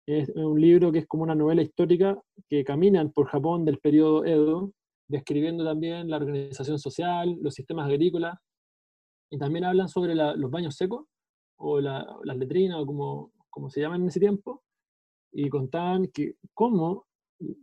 [0.05, 4.25] Es un libro que es como una novela histórica que caminan por Japón del periodo
[4.25, 4.73] Edo,
[5.07, 8.37] describiendo también la organización social, los sistemas agrícolas,
[9.31, 11.05] y también hablan sobre los baños secos,
[11.57, 14.61] o las letrinas, o como, como se llaman en ese tiempo,
[15.31, 17.07] y contaban que cómo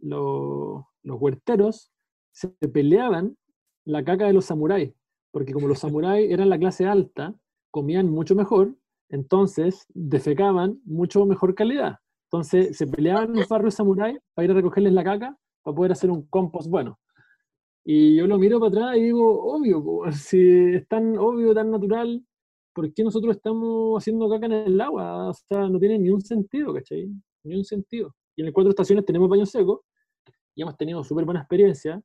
[0.01, 1.93] los huerteros
[2.33, 3.37] se peleaban
[3.85, 4.95] la caca de los samuráis,
[5.31, 7.35] porque como los samuráis eran la clase alta,
[7.71, 8.77] comían mucho mejor,
[9.09, 11.97] entonces defecaban mucho mejor calidad.
[12.33, 16.11] Entonces se peleaban los barrios samuráis para ir a recogerles la caca para poder hacer
[16.11, 16.99] un compost bueno.
[17.85, 22.25] Y yo lo miro para atrás y digo, obvio, si es tan obvio, tan natural,
[22.73, 25.31] ¿por qué nosotros estamos haciendo caca en el agua?
[25.31, 27.11] O sea, no tiene ni un sentido, ¿cachai?
[27.45, 28.15] Ni un sentido.
[28.37, 29.85] Y en el cuatro estaciones tenemos baño seco
[30.55, 32.01] y hemos tenido súper buena experiencia.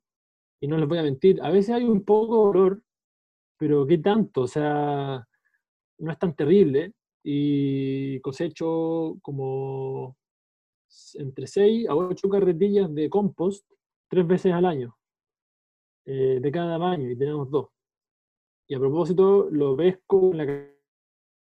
[0.60, 2.82] Y no les voy a mentir, a veces hay un poco de dolor,
[3.58, 4.42] pero ¿qué tanto?
[4.42, 5.26] O sea,
[5.98, 6.92] no es tan terrible.
[7.22, 10.16] Y cosecho como
[11.14, 13.66] entre 6 a 8 carretillas de compost
[14.08, 14.96] tres veces al año.
[16.04, 17.68] Eh, de cada baño y tenemos dos.
[18.68, 20.68] Y a propósito, lo pesco en la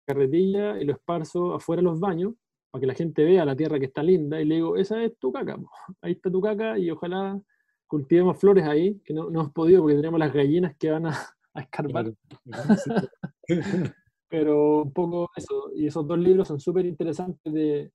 [0.04, 2.34] carretilla y lo esparzo afuera de los baños
[2.70, 5.16] para que la gente vea la tierra que está linda y le digo, esa es
[5.18, 5.56] tu caca,
[6.02, 7.40] ahí está tu caca y ojalá
[7.86, 11.10] cultivemos flores ahí, que no, no hemos podido porque tenemos las gallinas que van a,
[11.54, 12.12] a escarbar.
[14.28, 17.92] Pero un poco eso, y esos dos libros son súper interesantes de,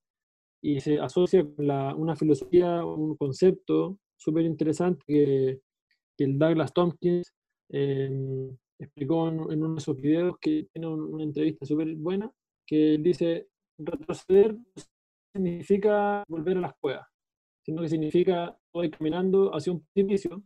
[0.62, 5.60] y se asocia con la, una filosofía, un concepto súper interesante que
[6.16, 7.32] que el Douglas Tompkins
[7.70, 12.30] em, explicó en, uno de sus videos que tiene una entrevista súper buena,
[12.66, 14.56] que dice, retroceder
[15.34, 17.06] significa volver a las cuevas,
[17.64, 20.42] sino que significa voy caminando hacia un precipicio,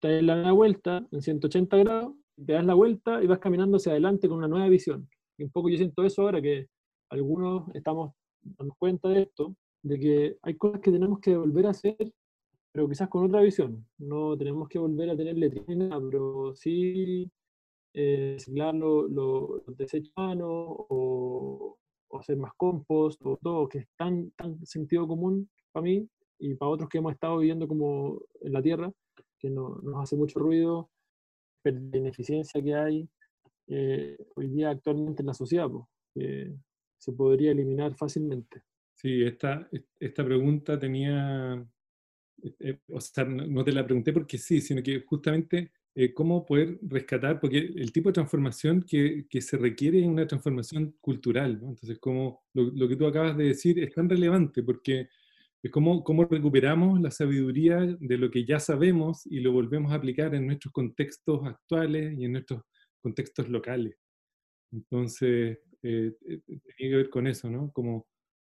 [0.00, 3.92] te das la vuelta en 180 grados, te das la vuelta y vas caminando hacia
[3.92, 5.08] adelante con una nueva visión.
[5.40, 6.68] Y un poco yo siento eso ahora que
[7.08, 8.12] algunos estamos
[8.42, 11.96] dando cuenta de esto, de que hay cosas que tenemos que volver a hacer
[12.72, 13.84] pero quizás con otra visión.
[13.98, 17.30] No tenemos que volver a tener letrina, pero sí
[17.94, 21.76] eh, los lo, desechos o,
[22.08, 26.54] o, hacer más compost o todo, que es tan, tan sentido común para mí y
[26.54, 28.92] para otros que hemos estado viviendo como en la tierra,
[29.38, 30.90] que no, nos hace mucho ruido,
[31.64, 33.08] la ineficiencia que hay
[33.70, 35.68] eh, hoy día actualmente en la sociedad,
[36.12, 36.52] que
[36.98, 38.62] se podría eliminar fácilmente.
[38.94, 39.66] Sí, esta,
[39.98, 41.66] esta pregunta tenía
[42.58, 46.78] eh, o sea, no te la pregunté porque sí, sino que justamente eh, cómo poder
[46.82, 51.70] rescatar, porque el tipo de transformación que, que se requiere es una transformación cultural, ¿no?
[51.70, 55.08] Entonces, como lo, lo, que tú acabas de decir es tan relevante porque
[55.62, 59.96] es como cómo recuperamos la sabiduría de lo que ya sabemos y lo volvemos a
[59.96, 62.62] aplicar en nuestros contextos actuales y en nuestros
[63.00, 63.96] contextos locales.
[64.72, 67.72] Entonces, eh, tiene que ver con eso, ¿no?
[67.72, 68.06] Como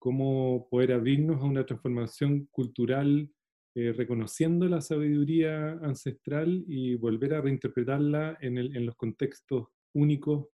[0.05, 3.27] cómo poder abrirnos a una transformación cultural
[3.73, 10.47] eh, reconociendo la sabiduría ancestral y volver a reinterpretarla en, el, en, los contextos únicos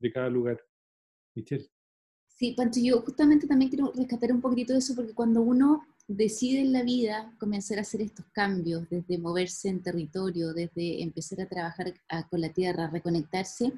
[0.00, 0.60] de cada lugar.
[1.36, 1.70] Michelle.
[2.26, 5.86] Sí, Pancho, yo justamente también quiero rescatar un poquitito de eso, porque cuando uno
[6.16, 11.40] decide en la vida comenzar a hacer estos cambios, desde moverse en territorio, desde empezar
[11.40, 11.94] a trabajar
[12.30, 13.72] con la tierra, reconectarse,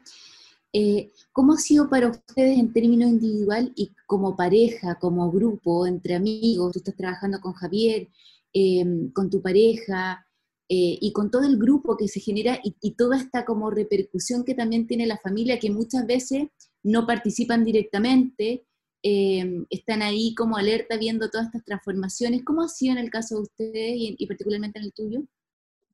[0.73, 6.15] eh, ¿cómo ha sido para ustedes en términos individual y como pareja, como grupo, entre
[6.15, 6.73] amigos?
[6.73, 8.09] Tú estás trabajando con Javier,
[8.55, 10.27] Em, con tu pareja
[10.69, 14.55] eh, y con todo el grupo que se genera y, toda esta como repercusión que
[14.55, 16.49] también tiene la familia, que muchas veces
[16.83, 18.67] no participan directamente,
[19.03, 22.45] em, están ahí como alerta viendo todas estas transformaciones.
[22.45, 25.23] ¿Cómo ha sido en el caso de ustedes y, particularmente en el tuyo?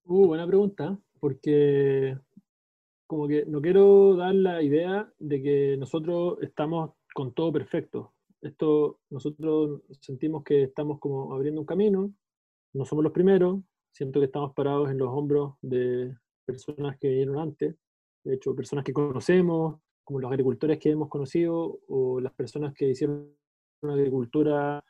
[0.05, 2.19] Uh, buena pregunta, porque
[3.07, 8.13] como que no quiero dar la idea de que nosotros estamos con todo perfecto.
[8.41, 12.13] Esto nosotros sentimos que estamos como abriendo un camino,
[12.75, 13.61] no somos los primeros,
[13.93, 17.75] siento que estamos parados en los hombros de personas que vinieron antes,
[18.25, 22.89] de hecho, personas que conocemos, como los agricultores que hemos conocido, o las personas que
[22.89, 23.31] hicieron
[23.83, 24.83] una agricultura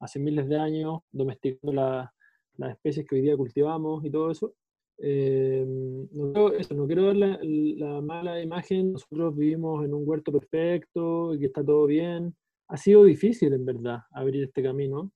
[0.00, 2.12] hace miles de años, domesticando la,
[2.56, 4.52] las especies que hoy día cultivamos y todo eso.
[4.98, 5.64] Eh,
[6.10, 10.32] no, quiero, eso, no quiero dar la, la, mala imagen, nosotros vivimos en un huerto
[10.32, 12.34] perfecto y que está todo bien.
[12.66, 15.12] Ha sido difícil, en verdad, abrir este camino,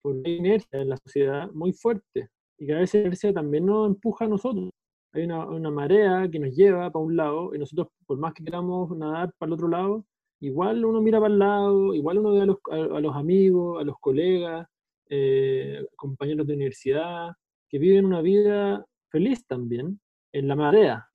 [0.00, 3.86] porque hay inercia en la sociedad muy fuerte y que a veces inercia también nos
[3.86, 4.70] empuja a nosotros.
[5.14, 8.42] Hay una, una marea que nos lleva para un lado y nosotros, por más que
[8.42, 10.04] queramos nadar para el otro lado,
[10.40, 13.84] igual uno mira para el lado, igual uno ve a los, a, los amigos, a
[13.84, 14.66] los colegas,
[15.08, 17.30] eh, compañeros de universidad,
[17.68, 20.00] que viven una vida feliz también
[20.32, 21.08] en la marea.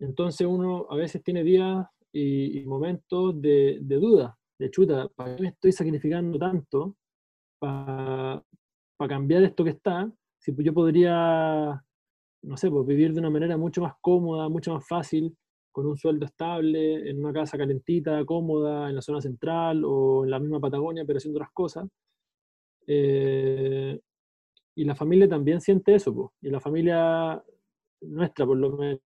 [0.00, 5.42] Entonces uno a veces tiene días y, momentos de, de, duda, de chuta, ¿para qué
[5.42, 6.96] me estoy sacrificando tanto
[7.60, 8.42] para,
[8.96, 10.10] para cambiar esto que está?
[10.40, 11.80] Si yo podría,
[12.42, 15.36] no sé, pues vivir de una manera mucho más cómoda, mucho más fácil,
[15.72, 20.30] con un sueldo estable, en una casa calentita, cómoda, en la zona central o en
[20.30, 21.88] la misma Patagonia, pero haciendo otras cosas.
[22.86, 24.00] Eh,
[24.74, 27.42] y la familia también siente eso, y la familia
[28.02, 29.00] nuestra, por lo menos,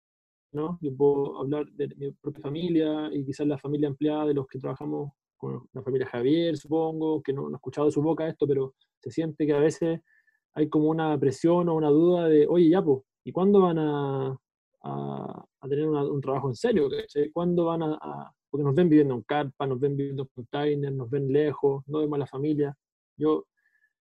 [0.52, 0.78] ¿no?
[0.80, 4.58] Yo puedo hablar de mi propia familia y quizás la familia empleada de los que
[4.58, 8.46] trabajamos con la familia Javier, supongo, que no, no he escuchado de su boca esto,
[8.46, 10.00] pero se siente que a veces
[10.54, 14.38] hay como una presión o una duda de, oye, ya, pues, ¿y cuándo van a,
[14.84, 16.88] a, tener un trabajo en serio.
[17.32, 21.10] ¿Cuándo van a, Porque nos ven viviendo en carpa, nos ven viviendo en container, nos
[21.10, 22.76] ven lejos, no vemos a la familia.
[23.16, 23.46] Yo,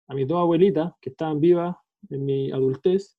[0.07, 1.75] a mis dos abuelitas, que estaban vivas
[2.09, 3.17] en mi adultez,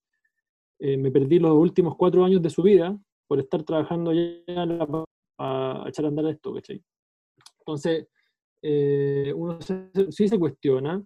[0.79, 5.07] eh, me perdí los últimos cuatro años de su vida por estar trabajando allá
[5.39, 6.83] a, echar a andar esto, ¿cachai?
[7.61, 8.07] Entonces,
[8.63, 11.03] eh, uno sí se cuestiona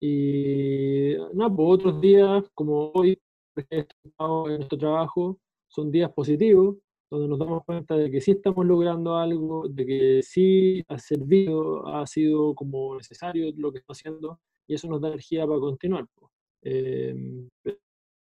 [0.00, 3.18] y no, pues otros días, como hoy,
[3.70, 5.38] en nuestro trabajo,
[5.68, 6.76] son días positivos,
[7.10, 11.86] donde nos damos cuenta de que sí estamos logrando algo, de que sí ha servido,
[11.86, 16.06] ha sido como necesario lo que estamos haciendo, y eso nos da energía para continuar.
[16.62, 17.48] Em,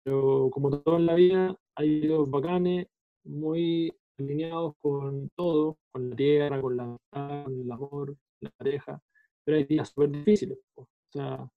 [0.05, 2.87] pero como todo en la vida, hay videos bacanes,
[3.25, 9.03] muy alineados con todo, con la tierra, con la con el amor, la pareja,
[9.45, 10.59] pero hay días súper difíciles.
[10.77, 11.49] O sea,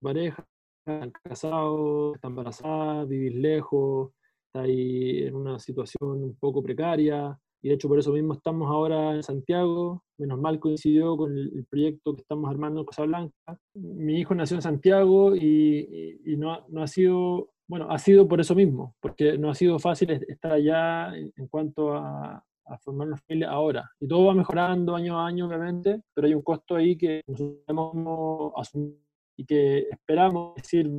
[0.00, 0.46] pareja,
[0.86, 4.12] están casados, están embarazadas, vivir lejos,
[4.54, 9.14] ahí en una situación un poco precaria, y de hecho por eso mismo estamos ahora
[9.14, 13.58] en Santiago, menos mal coincidió con el, proyecto que estamos armando en Casablanca.
[13.74, 18.40] Mi hijo nació en Santiago y, y, no, no, ha sido, bueno, ha sido por
[18.40, 23.16] eso mismo, porque no ha sido fácil estar allá en cuanto a, a formar una
[23.16, 23.90] familia ahora.
[23.98, 27.58] Y todo va mejorando año a año, obviamente, pero hay un costo ahí que nosotros
[27.66, 29.05] hemos asumido
[29.36, 30.90] y que esperamos decir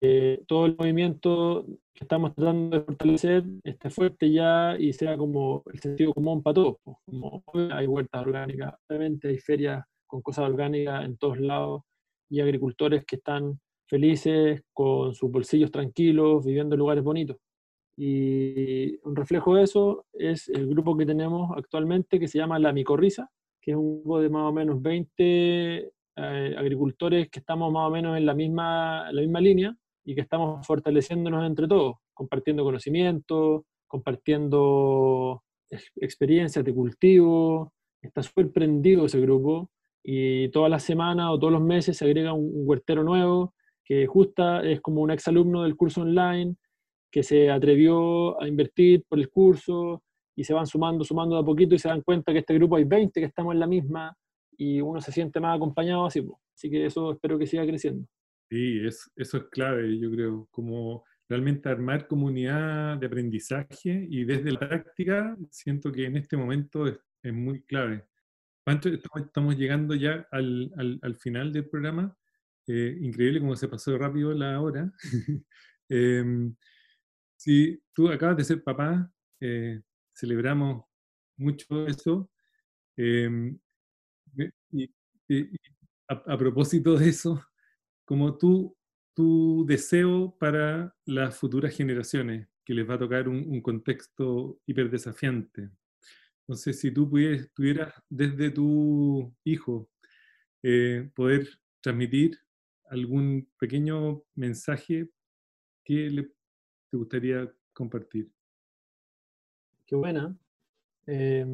[0.00, 1.64] que todo el movimiento
[1.94, 6.54] que estamos tratando de fortalecer esté fuerte ya y sea como el sentido común para
[6.54, 6.76] todos.
[7.04, 11.82] Como hay huertas orgánicas, obviamente hay ferias con cosas orgánicas en todos lados
[12.28, 17.36] y agricultores que están felices, con sus bolsillos tranquilos, viviendo en lugares bonitos.
[17.96, 22.72] Y un reflejo de eso es el grupo que tenemos actualmente que se llama La
[22.72, 23.30] Micorriza,
[23.60, 27.90] que es un grupo de más o menos 20 eh, agricultores que estamos más o
[27.90, 33.62] menos en la misma, la misma línea y que estamos fortaleciéndonos entre todos, compartiendo conocimientos,
[33.86, 35.42] compartiendo
[35.96, 37.72] experiencias de cultivo.
[38.02, 39.70] Está súper prendido ese grupo
[40.02, 43.54] y todas las semanas o todos los meses se agrega un, huertero nuevo
[43.84, 46.56] que justo es como un exalumno del curso online
[47.10, 50.02] que se atrevió a invertir por el curso
[50.34, 52.76] y se van sumando, sumando de a poquito y se dan cuenta que este grupo
[52.76, 54.16] hay 20 que estamos en la misma
[54.56, 56.26] y uno se siente más acompañado así.
[56.60, 58.06] Que eso espero que siga creciendo.
[58.48, 64.52] Sí, es, eso es clave, yo creo, como realmente armar comunidad de aprendizaje y desde
[64.52, 66.98] la práctica siento que en este momento es,
[67.32, 68.04] muy clave.
[68.64, 72.16] Pancho, estamos llegando ya al, al, al final del programa.
[72.66, 74.92] Eh, increíble cómo se pasó rápido la hora.
[77.36, 79.80] si tú acabas de ser papá, eh,
[80.12, 80.84] celebramos
[81.36, 82.30] mucho eso.
[84.72, 84.88] Em,
[85.28, 85.50] y,
[86.08, 87.42] a, propósito de eso,
[88.04, 88.76] como tu,
[89.14, 94.90] tu deseo para las futuras generaciones, que les va a tocar un, un contexto hiper
[94.90, 95.70] desafiante.
[96.42, 99.88] Entonces, si tú pudieras, desde tu hijo,
[100.62, 101.48] eh, poder
[101.80, 102.38] transmitir
[102.90, 105.08] algún pequeño mensaje
[105.84, 106.24] que le,
[106.90, 108.30] te gustaría compartir.
[109.86, 110.36] Qué buena.
[111.06, 111.46] Eh,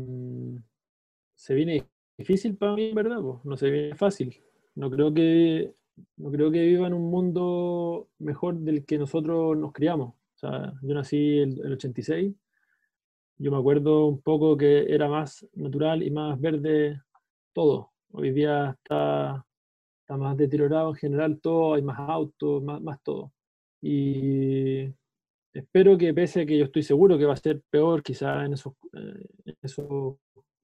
[1.35, 1.89] se viene
[2.19, 3.21] difícil para mí, ¿verdad?
[3.45, 4.37] No se viene fácil.
[4.75, 5.73] No creo que
[6.17, 10.11] no creo que viva en un mundo mejor del que nosotros nos criamos.
[10.11, 12.35] O sea, yo nací en el 86,
[13.39, 17.01] yo me acuerdo un poco que era más natural y más verde
[17.53, 17.93] todo.
[18.13, 19.45] Hoy día está,
[20.01, 23.33] está más deteriorado en general todo, hay más autos, más, más todo.
[23.81, 24.93] y
[25.53, 28.55] espero que pese a que yo estoy seguro que va a ser peor quizá en
[28.55, 29.55] esos, eh,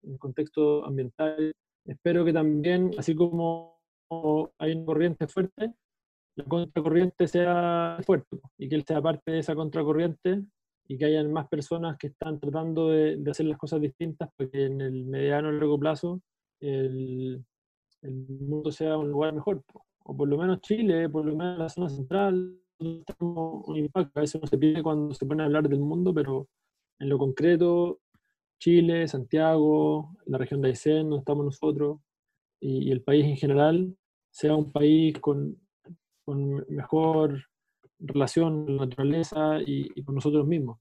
[0.04, 3.80] en esos contextos ambientales, espero que también, así como
[4.58, 5.72] hay una corriente fuerte,
[6.36, 10.42] la contracorriente sea fuerte y que él sea parte de esa contracorriente
[10.86, 14.66] y que hayan más personas que están tratando de, hacer las cosas distintas para que
[14.66, 16.20] en el mediano y largo plazo
[16.60, 17.44] el,
[18.02, 19.62] el mundo sea un lugar mejor.
[20.04, 24.18] O por lo menos Chile, por lo menos la zona central, tenemos un impacto.
[24.18, 26.48] A veces no se pide cuando se pone a hablar del mundo, pero
[26.98, 28.00] en lo concreto,
[28.58, 32.00] Chile, Santiago, la región de Aysén, donde estamos nosotros,
[32.60, 33.96] y, el país en general,
[34.30, 35.58] sea un país con,
[36.24, 37.44] con mejor
[37.98, 40.78] relación con la naturaleza y, con nosotros mismos.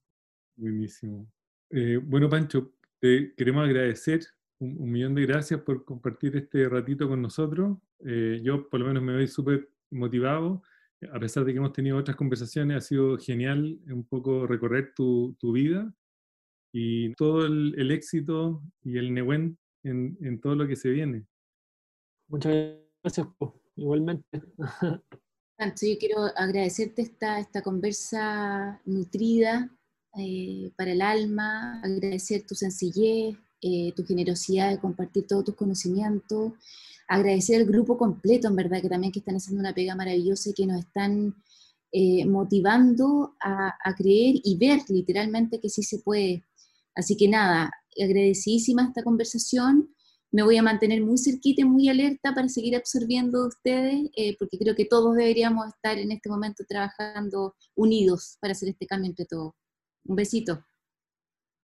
[0.55, 1.27] Buenísimo.
[1.69, 4.21] Eh, bueno, Pancho, te queremos agradecer
[4.59, 7.77] un, millón de gracias por compartir este ratito con nosotros.
[8.05, 10.63] Eh, yo por lo menos me voy súper motivado.
[11.11, 15.35] A pesar de que hemos tenido otras conversaciones, ha sido genial un poco recorrer tu,
[15.37, 15.93] tu vida
[16.73, 21.25] y todo el, el, éxito y el Nehuen en, en todo lo que se viene.
[22.27, 23.27] Muchas gracias,
[23.75, 24.41] igualmente.
[25.59, 29.69] yo quiero agradecerte esta, esta conversa nutrida
[30.17, 36.53] eh, para el alma, agradecer tu sencillez, eh, tu generosidad de compartir todos tus conocimientos,
[37.07, 40.53] agradecer al grupo completo, en verdad, que también que están haciendo una pega maravillosa y
[40.53, 41.35] que nos están
[41.91, 46.43] eh, motivando a, a, creer y ver literalmente que sí se puede.
[46.95, 49.93] Así que nada, agradecidísima esta conversación
[50.33, 54.35] me voy a mantener muy cerquita y muy alerta para seguir absorbiendo de ustedes, eh,
[54.39, 59.11] porque creo que todos deberíamos estar en este momento trabajando unidos para hacer este cambio
[59.11, 59.53] entre todos.
[60.05, 60.65] Un besito.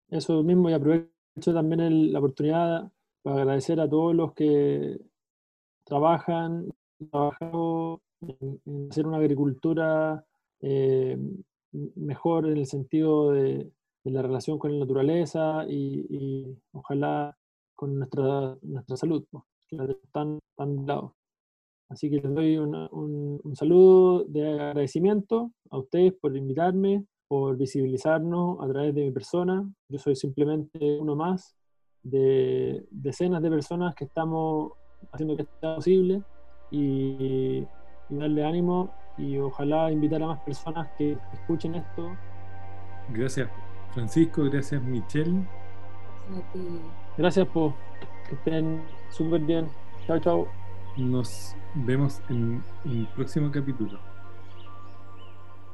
[0.09, 2.89] Eso mismo, y aprovecho también la oportunidad
[3.21, 4.97] para agradecer a todos los que
[5.84, 6.69] trabajan,
[7.01, 10.26] en, hacer una agricultura
[10.61, 11.17] eh,
[11.95, 13.69] mejor en el sentido de,
[14.05, 17.35] la relación con la naturaleza y ojalá
[17.75, 19.25] con nuestra, nuestra salud,
[19.67, 21.15] que la tan, tan lado.
[21.89, 22.75] Así que les doy un,
[23.43, 29.69] un, saludo de agradecimiento a ustedes por invitarme, por visibilizarnos a través de mi persona.
[29.89, 31.55] Yo soy simplemente uno más
[32.01, 34.71] de decenas de personas que estamos
[35.11, 36.23] haciendo que sea posible
[36.71, 37.67] y,
[38.09, 42.15] y darle ánimo y ojalá invitar a más personas que escuchen esto.
[43.09, 43.62] Gracias
[43.93, 45.47] Francisco, gracias Michelle.
[47.17, 47.73] Gracias, Po.
[48.27, 49.69] Que estén súper bien.
[50.07, 50.47] Chao, chao.
[50.97, 53.99] Nos vemos en el próximo capítulo.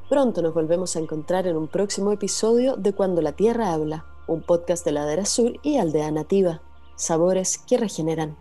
[0.09, 4.41] Pronto nos volvemos a encontrar en un próximo episodio de Cuando la Tierra Habla, un
[4.41, 6.61] podcast de Ladera Sur y Aldea Nativa,
[6.95, 8.35] sabores que regeneran.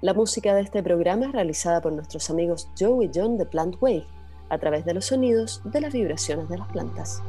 [0.00, 3.76] La música de este programa es realizada por nuestros amigos Joe y John de Plant
[3.80, 4.06] Wave,
[4.48, 7.20] a través de los sonidos de las vibraciones de las plantas.